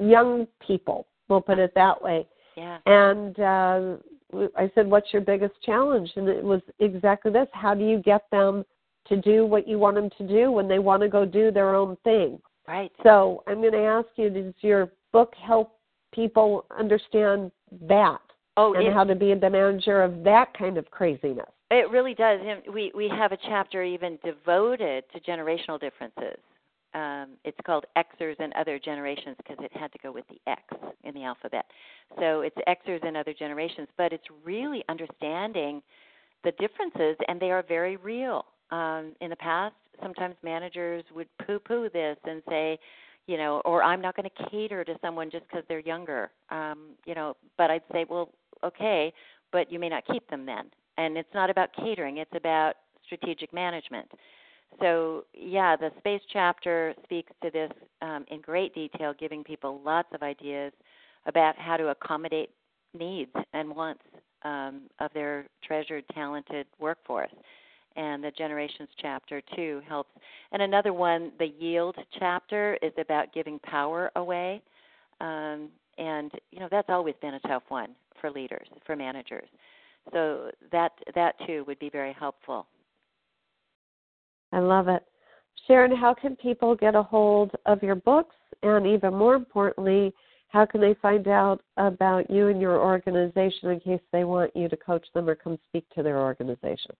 young 0.00 0.46
people. 0.66 1.06
We'll 1.28 1.40
put 1.40 1.58
it 1.58 1.72
that 1.74 2.02
way. 2.02 2.26
Yeah. 2.56 2.78
And 2.86 3.38
uh, 3.38 3.96
I 4.56 4.70
said, 4.74 4.88
"What's 4.88 5.12
your 5.12 5.22
biggest 5.22 5.54
challenge?" 5.64 6.10
And 6.16 6.28
it 6.28 6.42
was 6.42 6.60
exactly 6.78 7.30
this: 7.30 7.48
How 7.52 7.74
do 7.74 7.84
you 7.84 7.98
get 7.98 8.22
them 8.30 8.64
to 9.08 9.16
do 9.16 9.46
what 9.46 9.68
you 9.68 9.78
want 9.78 9.96
them 9.96 10.10
to 10.18 10.26
do 10.26 10.50
when 10.50 10.68
they 10.68 10.78
want 10.78 11.02
to 11.02 11.08
go 11.08 11.24
do 11.24 11.50
their 11.50 11.74
own 11.74 11.96
thing? 12.04 12.40
Right. 12.66 12.92
So 13.02 13.42
I'm 13.46 13.60
going 13.60 13.72
to 13.72 13.78
ask 13.78 14.08
you: 14.16 14.30
Does 14.30 14.54
your 14.60 14.90
book 15.12 15.34
help 15.40 15.78
people 16.12 16.64
understand 16.76 17.52
that? 17.88 18.20
Oh, 18.56 18.74
and 18.74 18.88
it, 18.88 18.92
how 18.92 19.04
to 19.04 19.14
be 19.14 19.32
the 19.34 19.48
manager 19.48 20.02
of 20.02 20.24
that 20.24 20.52
kind 20.58 20.76
of 20.76 20.90
craziness. 20.90 21.46
It 21.70 21.88
really 21.90 22.14
does. 22.14 22.40
We 22.72 22.90
we 22.94 23.08
have 23.08 23.32
a 23.32 23.38
chapter 23.48 23.82
even 23.82 24.18
devoted 24.24 25.04
to 25.12 25.20
generational 25.20 25.80
differences 25.80 26.38
um, 26.94 27.30
it's 27.44 27.58
called 27.64 27.84
Xers 27.96 28.36
and 28.38 28.52
Other 28.54 28.78
Generations 28.78 29.36
because 29.38 29.56
it 29.60 29.70
had 29.74 29.92
to 29.92 29.98
go 30.02 30.12
with 30.12 30.24
the 30.28 30.40
X 30.50 30.62
in 31.04 31.14
the 31.14 31.24
alphabet. 31.24 31.64
So 32.18 32.40
it's 32.40 32.56
Xers 32.68 33.06
and 33.06 33.16
Other 33.16 33.34
Generations, 33.34 33.88
but 33.96 34.12
it's 34.12 34.24
really 34.44 34.82
understanding 34.88 35.82
the 36.44 36.52
differences, 36.52 37.16
and 37.28 37.38
they 37.40 37.50
are 37.50 37.62
very 37.62 37.96
real. 37.96 38.44
Um, 38.70 39.12
in 39.20 39.30
the 39.30 39.36
past, 39.36 39.74
sometimes 40.02 40.34
managers 40.42 41.04
would 41.14 41.28
poo-poo 41.46 41.90
this 41.92 42.16
and 42.24 42.42
say, 42.48 42.78
you 43.26 43.36
know, 43.36 43.60
or 43.64 43.82
I'm 43.82 44.00
not 44.00 44.16
going 44.16 44.28
to 44.28 44.50
cater 44.50 44.84
to 44.84 44.94
someone 45.02 45.30
just 45.30 45.44
because 45.48 45.64
they're 45.68 45.80
younger. 45.80 46.30
Um, 46.50 46.94
you 47.06 47.14
know, 47.14 47.36
but 47.58 47.70
I'd 47.70 47.82
say, 47.92 48.06
well, 48.08 48.30
okay, 48.64 49.12
but 49.52 49.70
you 49.70 49.78
may 49.78 49.88
not 49.88 50.04
keep 50.06 50.28
them 50.30 50.46
then. 50.46 50.70
And 50.96 51.16
it's 51.16 51.32
not 51.34 51.50
about 51.50 51.70
catering; 51.74 52.18
it's 52.18 52.34
about 52.34 52.74
strategic 53.04 53.52
management. 53.52 54.10
So, 54.78 55.24
yeah, 55.34 55.76
the 55.76 55.90
space 55.98 56.22
chapter 56.32 56.94
speaks 57.04 57.32
to 57.42 57.50
this 57.50 57.70
um, 58.02 58.24
in 58.30 58.40
great 58.40 58.74
detail, 58.74 59.12
giving 59.18 59.42
people 59.42 59.80
lots 59.84 60.08
of 60.14 60.22
ideas 60.22 60.72
about 61.26 61.56
how 61.58 61.76
to 61.76 61.88
accommodate 61.88 62.50
needs 62.98 63.32
and 63.52 63.74
wants 63.74 64.02
um, 64.42 64.82
of 65.00 65.10
their 65.12 65.46
treasured, 65.62 66.04
talented 66.14 66.66
workforce. 66.78 67.32
And 67.96 68.22
the 68.22 68.30
generations 68.30 68.88
chapter 69.00 69.42
too 69.56 69.82
helps. 69.86 70.10
And 70.52 70.62
another 70.62 70.92
one, 70.92 71.32
the 71.38 71.52
yield 71.58 71.96
chapter, 72.18 72.78
is 72.82 72.92
about 72.98 73.34
giving 73.34 73.58
power 73.58 74.10
away. 74.16 74.62
Um, 75.20 75.68
and 75.98 76.30
you 76.50 76.60
know 76.60 76.68
that's 76.70 76.88
always 76.88 77.14
been 77.20 77.34
a 77.34 77.40
tough 77.40 77.64
one 77.68 77.94
for 78.20 78.30
leaders, 78.30 78.68
for 78.86 78.96
managers. 78.96 79.48
So 80.12 80.50
that 80.72 80.92
that 81.14 81.34
too 81.46 81.64
would 81.66 81.78
be 81.78 81.90
very 81.90 82.12
helpful. 82.12 82.66
I 84.52 84.60
love 84.60 84.88
it. 84.88 85.02
Sharon, 85.66 85.96
how 85.96 86.14
can 86.14 86.36
people 86.36 86.74
get 86.74 86.94
a 86.94 87.02
hold 87.02 87.52
of 87.66 87.82
your 87.82 87.94
books? 87.94 88.34
And 88.62 88.86
even 88.86 89.14
more 89.14 89.34
importantly, 89.34 90.12
how 90.48 90.66
can 90.66 90.80
they 90.80 90.94
find 91.00 91.28
out 91.28 91.62
about 91.76 92.28
you 92.28 92.48
and 92.48 92.60
your 92.60 92.78
organization 92.80 93.70
in 93.70 93.80
case 93.80 94.00
they 94.12 94.24
want 94.24 94.54
you 94.56 94.68
to 94.68 94.76
coach 94.76 95.06
them 95.14 95.28
or 95.28 95.34
come 95.34 95.58
speak 95.68 95.84
to 95.94 96.02
their 96.02 96.18
organization? 96.18 96.94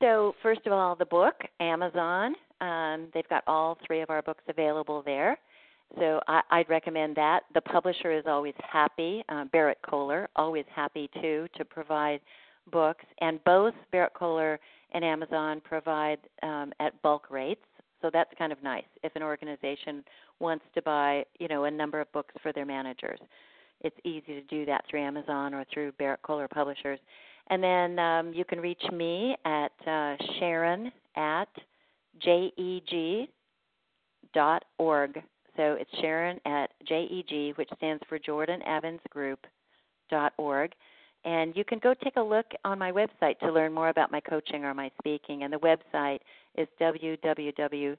So, 0.00 0.34
first 0.42 0.60
of 0.66 0.72
all, 0.72 0.94
the 0.94 1.06
book, 1.06 1.34
Amazon. 1.58 2.34
Um, 2.60 3.08
they've 3.12 3.28
got 3.28 3.42
all 3.46 3.78
three 3.86 4.02
of 4.02 4.10
our 4.10 4.22
books 4.22 4.44
available 4.48 5.02
there. 5.04 5.38
So 5.98 6.20
I, 6.26 6.42
I'd 6.50 6.68
recommend 6.68 7.16
that. 7.16 7.40
The 7.54 7.60
publisher 7.60 8.12
is 8.12 8.24
always 8.26 8.54
happy, 8.58 9.22
uh, 9.28 9.44
Berrett-Koehler, 9.52 10.26
always 10.36 10.64
happy 10.74 11.08
too 11.20 11.46
to 11.56 11.64
provide 11.64 12.20
books, 12.70 13.04
and 13.20 13.42
both 13.44 13.74
Berrett-Koehler 13.92 14.58
and 14.92 15.04
Amazon 15.04 15.60
provide 15.62 16.18
um, 16.42 16.72
at 16.80 17.00
bulk 17.02 17.30
rates. 17.30 17.64
So 18.02 18.10
that's 18.12 18.30
kind 18.38 18.52
of 18.52 18.62
nice 18.62 18.84
if 19.02 19.14
an 19.16 19.22
organization 19.22 20.04
wants 20.38 20.64
to 20.74 20.82
buy, 20.82 21.24
you 21.38 21.48
know, 21.48 21.64
a 21.64 21.70
number 21.70 22.00
of 22.00 22.12
books 22.12 22.34
for 22.42 22.52
their 22.52 22.66
managers. 22.66 23.18
It's 23.80 23.96
easy 24.04 24.34
to 24.34 24.42
do 24.42 24.64
that 24.66 24.84
through 24.88 25.02
Amazon 25.02 25.54
or 25.54 25.64
through 25.72 25.92
Berrett-Koehler 25.92 26.50
Publishers. 26.50 26.98
And 27.48 27.62
then 27.62 27.98
um, 27.98 28.32
you 28.32 28.44
can 28.44 28.60
reach 28.60 28.82
me 28.92 29.36
at 29.44 29.72
uh, 29.86 30.16
Sharon 30.38 30.90
at 31.16 31.48
jeg 32.20 33.28
dot 34.34 34.64
org. 34.78 35.22
So 35.56 35.76
it's 35.80 35.90
Sharon 36.00 36.38
at 36.44 36.70
JEG, 36.86 37.56
which 37.56 37.70
stands 37.76 38.02
for 38.08 38.18
Jordan 38.18 38.60
Evans 38.62 39.00
Group 39.10 39.46
dot 40.10 40.32
org. 40.36 40.72
And 41.26 41.54
you 41.56 41.64
can 41.64 41.80
go 41.80 41.92
take 41.92 42.16
a 42.16 42.22
look 42.22 42.46
on 42.64 42.78
my 42.78 42.92
website 42.92 43.40
to 43.40 43.50
learn 43.50 43.72
more 43.72 43.88
about 43.88 44.12
my 44.12 44.20
coaching 44.20 44.64
or 44.64 44.72
my 44.72 44.92
speaking. 45.00 45.42
And 45.42 45.52
the 45.52 45.58
website 45.58 46.20
is 46.56 46.68
www.jeg. 46.80 47.98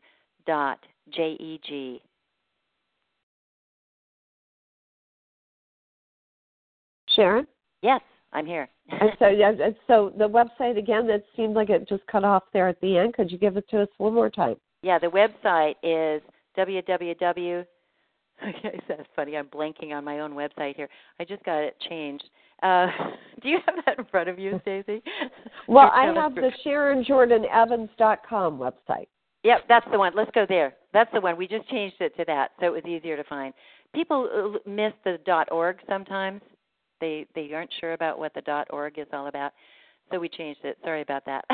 Sharon? 7.16 7.48
Yes, 7.82 8.02
I'm 8.32 8.46
here. 8.46 8.70
and 8.90 9.12
so, 9.20 9.28
yeah, 9.28 9.52
so 9.88 10.14
the 10.18 10.30
website 10.30 10.78
again, 10.78 11.06
that 11.08 11.24
seemed 11.36 11.54
like 11.54 11.70
it 11.70 11.90
just 11.90 12.08
cut 12.08 12.24
off 12.24 12.44
there 12.54 12.70
at 12.70 12.80
the 12.80 12.98
end. 12.98 13.14
Could 13.14 13.30
you 13.30 13.38
give 13.38 13.58
it 13.58 13.68
to 13.72 13.82
us 13.82 13.90
one 13.98 14.14
more 14.14 14.30
time? 14.30 14.56
Yeah, 14.84 15.00
the 15.00 15.08
website 15.08 15.76
is 15.84 16.22
www. 16.58 17.66
Okay, 18.48 18.80
that's 18.88 19.10
funny. 19.16 19.36
I'm 19.36 19.48
blanking 19.48 19.92
on 19.94 20.06
my 20.06 20.20
own 20.20 20.34
website 20.34 20.76
here. 20.76 20.88
I 21.20 21.26
just 21.26 21.44
got 21.44 21.58
it 21.58 21.76
changed. 21.90 22.30
Uh, 22.64 22.88
do 23.42 23.50
you 23.50 23.60
have 23.66 23.76
that 23.86 24.00
in 24.00 24.06
front 24.06 24.30
of 24.30 24.40
you, 24.40 24.60
Stacy? 24.62 25.02
well, 25.68 25.92
I 25.94 26.06
have 26.06 26.36
the 26.36 26.52
SharonJordanEvans.com 26.66 28.58
website. 28.58 29.08
Yep, 29.44 29.62
that's 29.70 29.86
the 29.92 29.98
one. 29.98 30.14
Let's 30.16 30.32
go 30.34 30.46
there. 30.48 30.76
That's 30.94 31.12
the 31.14 31.22
one. 31.22 31.38
We 31.38 31.48
just 31.48 31.70
changed 31.70 31.98
it 32.00 32.16
to 32.18 32.26
that, 32.26 32.52
so 32.60 32.66
it 32.66 32.74
was 32.74 32.86
easier 32.86 33.16
to 33.16 33.24
find. 33.24 33.54
People 33.94 34.30
uh, 34.34 34.70
miss 34.70 34.94
the 35.06 35.18
.org 35.52 35.78
sometimes. 35.88 36.42
They 37.00 37.28
they 37.36 37.54
aren't 37.54 37.72
sure 37.80 37.94
about 37.94 38.20
what 38.20 38.34
the 38.34 38.66
.org 38.72 38.98
is 38.98 39.06
all 39.14 39.28
about. 39.28 39.54
So 40.12 40.20
we 40.20 40.30
changed 40.30 40.62
it. 40.64 40.78
Sorry 40.84 41.02
about 41.02 41.24
that. 41.26 41.46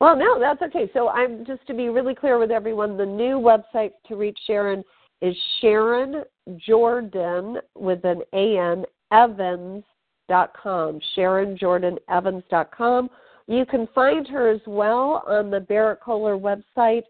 well, 0.00 0.16
no, 0.16 0.40
that's 0.40 0.62
okay. 0.62 0.90
So 0.92 1.08
I'm 1.08 1.44
just 1.44 1.66
to 1.66 1.74
be 1.74 1.90
really 1.90 2.14
clear 2.14 2.38
with 2.38 2.50
everyone, 2.50 2.96
the 2.96 3.06
new 3.06 3.38
website 3.38 3.92
to 4.08 4.16
reach 4.16 4.38
Sharon 4.46 4.82
is 5.20 5.36
Sharon 5.60 6.24
Jordan 6.66 7.58
with 7.74 8.04
an 8.04 8.22
A 8.32 8.58
N 8.58 8.84
Evans.com. 9.12 9.84
Sharon 11.14 11.56
Jordan 11.56 11.96
Evans.com. 12.08 13.08
You 13.46 13.64
can 13.66 13.86
find 13.94 14.26
her 14.28 14.48
as 14.48 14.60
well 14.66 15.22
on 15.26 15.50
the 15.50 15.60
Berrett-Koehler 15.60 16.40
website, 16.40 17.02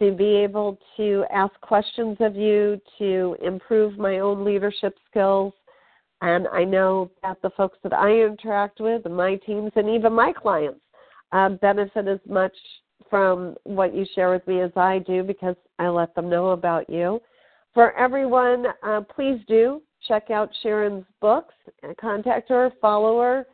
to 0.00 0.12
be 0.12 0.34
able 0.36 0.78
to 0.96 1.24
ask 1.30 1.52
questions 1.60 2.16
of 2.20 2.34
you 2.34 2.80
to 2.98 3.36
improve 3.42 3.98
my 3.98 4.18
own 4.18 4.44
leadership 4.44 4.96
skills. 5.08 5.52
And 6.22 6.48
I 6.48 6.64
know 6.64 7.10
that 7.22 7.40
the 7.42 7.50
folks 7.50 7.78
that 7.82 7.92
I 7.92 8.10
interact 8.10 8.80
with, 8.80 9.06
my 9.06 9.36
teams, 9.36 9.70
and 9.76 9.88
even 9.88 10.12
my 10.12 10.32
clients 10.32 10.80
uh, 11.32 11.50
benefit 11.50 12.08
as 12.08 12.18
much 12.28 12.56
from 13.08 13.56
what 13.64 13.94
you 13.94 14.06
share 14.14 14.30
with 14.30 14.46
me 14.46 14.60
as 14.60 14.70
I 14.76 15.00
do 15.00 15.22
because 15.22 15.56
I 15.78 15.88
let 15.88 16.14
them 16.14 16.28
know 16.28 16.50
about 16.50 16.88
you. 16.90 17.20
For 17.74 17.92
everyone, 17.96 18.66
uh, 18.82 19.02
please 19.02 19.40
do 19.46 19.82
check 20.08 20.30
out 20.30 20.50
Sharon's 20.62 21.04
books. 21.20 21.54
Contact 22.00 22.48
her, 22.48 22.72
follow 22.80 23.20
her. 23.20 23.46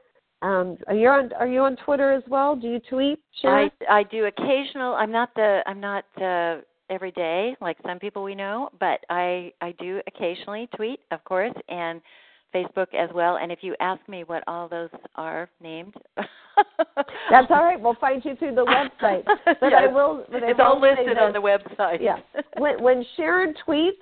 Um, 0.42 0.76
are 0.86 0.94
you 0.94 1.08
on 1.08 1.32
Are 1.32 1.46
you 1.46 1.60
on 1.60 1.76
Twitter 1.76 2.12
as 2.12 2.22
well? 2.28 2.56
Do 2.56 2.68
you 2.68 2.80
tweet, 2.90 3.18
Sharon? 3.40 3.70
I 3.88 4.00
I 4.00 4.02
do 4.04 4.26
occasional. 4.26 4.94
I'm 4.94 5.10
not 5.10 5.30
the 5.34 5.62
I'm 5.66 5.80
not 5.80 6.04
uh, 6.20 6.58
every 6.90 7.10
day 7.12 7.56
like 7.60 7.76
some 7.86 7.98
people 7.98 8.22
we 8.22 8.34
know, 8.34 8.68
but 8.78 9.00
I 9.08 9.52
I 9.60 9.72
do 9.78 10.00
occasionally 10.06 10.68
tweet, 10.76 11.00
of 11.10 11.24
course, 11.24 11.54
and 11.68 12.00
Facebook 12.54 12.94
as 12.94 13.10
well. 13.14 13.38
And 13.40 13.50
if 13.50 13.60
you 13.62 13.74
ask 13.80 14.06
me 14.08 14.24
what 14.24 14.42
all 14.46 14.68
those 14.68 14.90
are 15.14 15.48
named, 15.62 15.94
that's 16.16 17.50
all 17.50 17.62
right. 17.62 17.80
We'll 17.80 17.96
find 17.96 18.24
you 18.24 18.36
through 18.36 18.54
the 18.54 18.64
website. 18.64 19.24
But 19.24 19.58
yes. 19.62 19.72
I 19.78 19.86
will. 19.86 20.24
But 20.30 20.42
it's 20.42 20.58
will 20.58 20.64
all 20.64 20.80
listed 20.80 21.18
on 21.18 21.32
the 21.32 21.40
website. 21.40 21.98
Yeah. 22.00 22.18
When, 22.58 22.82
when 22.82 23.04
Sharon 23.16 23.54
tweets, 23.66 23.92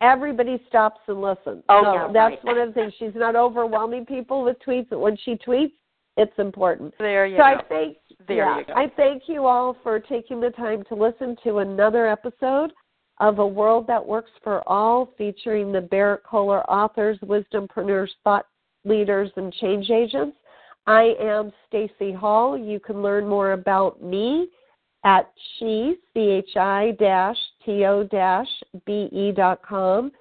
everybody 0.00 0.62
stops 0.68 1.00
and 1.08 1.20
listens. 1.20 1.62
Oh, 1.68 1.82
so 1.84 1.94
yeah, 1.94 2.06
that's 2.12 2.44
right. 2.44 2.44
one 2.44 2.58
of 2.58 2.68
the 2.68 2.74
things. 2.74 2.92
She's 2.98 3.14
not 3.14 3.36
overwhelming 3.36 4.06
people 4.06 4.44
with 4.44 4.56
tweets, 4.66 4.88
but 4.90 5.00
when 5.00 5.16
she 5.24 5.36
tweets, 5.36 5.72
it's 6.16 6.32
important. 6.38 6.94
There 6.98 7.26
you 7.26 7.36
so 7.36 7.42
go. 7.42 7.44
I 7.44 7.62
thank 7.68 7.96
there 8.26 8.36
yeah, 8.36 8.58
you 8.58 8.64
go. 8.66 8.72
I 8.74 8.90
thank 8.96 9.24
you 9.26 9.46
all 9.46 9.76
for 9.82 10.00
taking 10.00 10.40
the 10.40 10.50
time 10.50 10.82
to 10.88 10.94
listen 10.94 11.36
to 11.44 11.58
another 11.58 12.08
episode 12.08 12.72
of 13.20 13.38
A 13.38 13.46
World 13.46 13.86
That 13.86 14.04
Works 14.04 14.30
for 14.42 14.66
All, 14.68 15.12
featuring 15.16 15.72
the 15.72 15.80
Berrett-Koehler 15.80 16.64
authors, 16.68 17.18
wisdompreneurs, 17.22 18.08
thought 18.24 18.46
leaders, 18.84 19.30
and 19.36 19.52
change 19.54 19.90
agents. 19.90 20.36
I 20.86 21.14
am 21.20 21.52
Stacy 21.68 22.12
Hall. 22.12 22.56
You 22.56 22.80
can 22.80 23.02
learn 23.02 23.28
more 23.28 23.52
about 23.52 24.02
me 24.02 24.48
at 25.04 25.30
chi, 25.58 25.92
C-H-I 26.14 26.96
dash 26.98 27.36
T-O 27.64 28.04
dash 28.04 28.48
B-E 28.86 29.32
dot 29.32 29.62
com, 29.62 30.12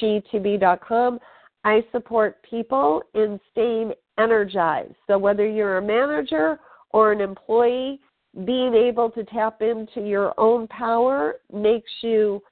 chi 0.00 0.22
dot 0.58 0.80
com. 0.86 1.18
I 1.64 1.84
support 1.92 2.42
people 2.42 3.02
in 3.14 3.40
staying 3.52 3.92
energized. 4.18 4.94
So 5.06 5.18
whether 5.18 5.48
you're 5.48 5.78
a 5.78 5.82
manager 5.82 6.58
or 6.90 7.12
an 7.12 7.20
employee, 7.20 8.00
being 8.44 8.74
able 8.74 9.10
to 9.10 9.24
tap 9.24 9.62
into 9.62 10.06
your 10.06 10.34
own 10.38 10.66
power 10.68 11.36
makes 11.52 11.90
you 12.02 12.42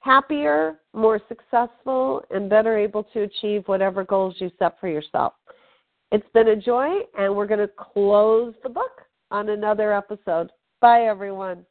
happier, 0.00 0.78
more 0.94 1.20
successful, 1.28 2.22
and 2.30 2.48
better 2.48 2.78
able 2.78 3.02
to 3.02 3.22
achieve 3.22 3.64
whatever 3.66 4.04
goals 4.04 4.36
you 4.38 4.50
set 4.58 4.78
for 4.80 4.88
yourself. 4.88 5.32
It's 6.12 6.28
been 6.32 6.48
a 6.48 6.56
joy, 6.56 7.00
and 7.18 7.34
we're 7.34 7.48
going 7.48 7.60
to 7.60 7.70
close 7.76 8.54
the 8.62 8.68
book 8.68 9.02
on 9.32 9.48
another 9.48 9.92
episode. 9.92 10.50
Bye, 10.80 11.06
everyone. 11.06 11.66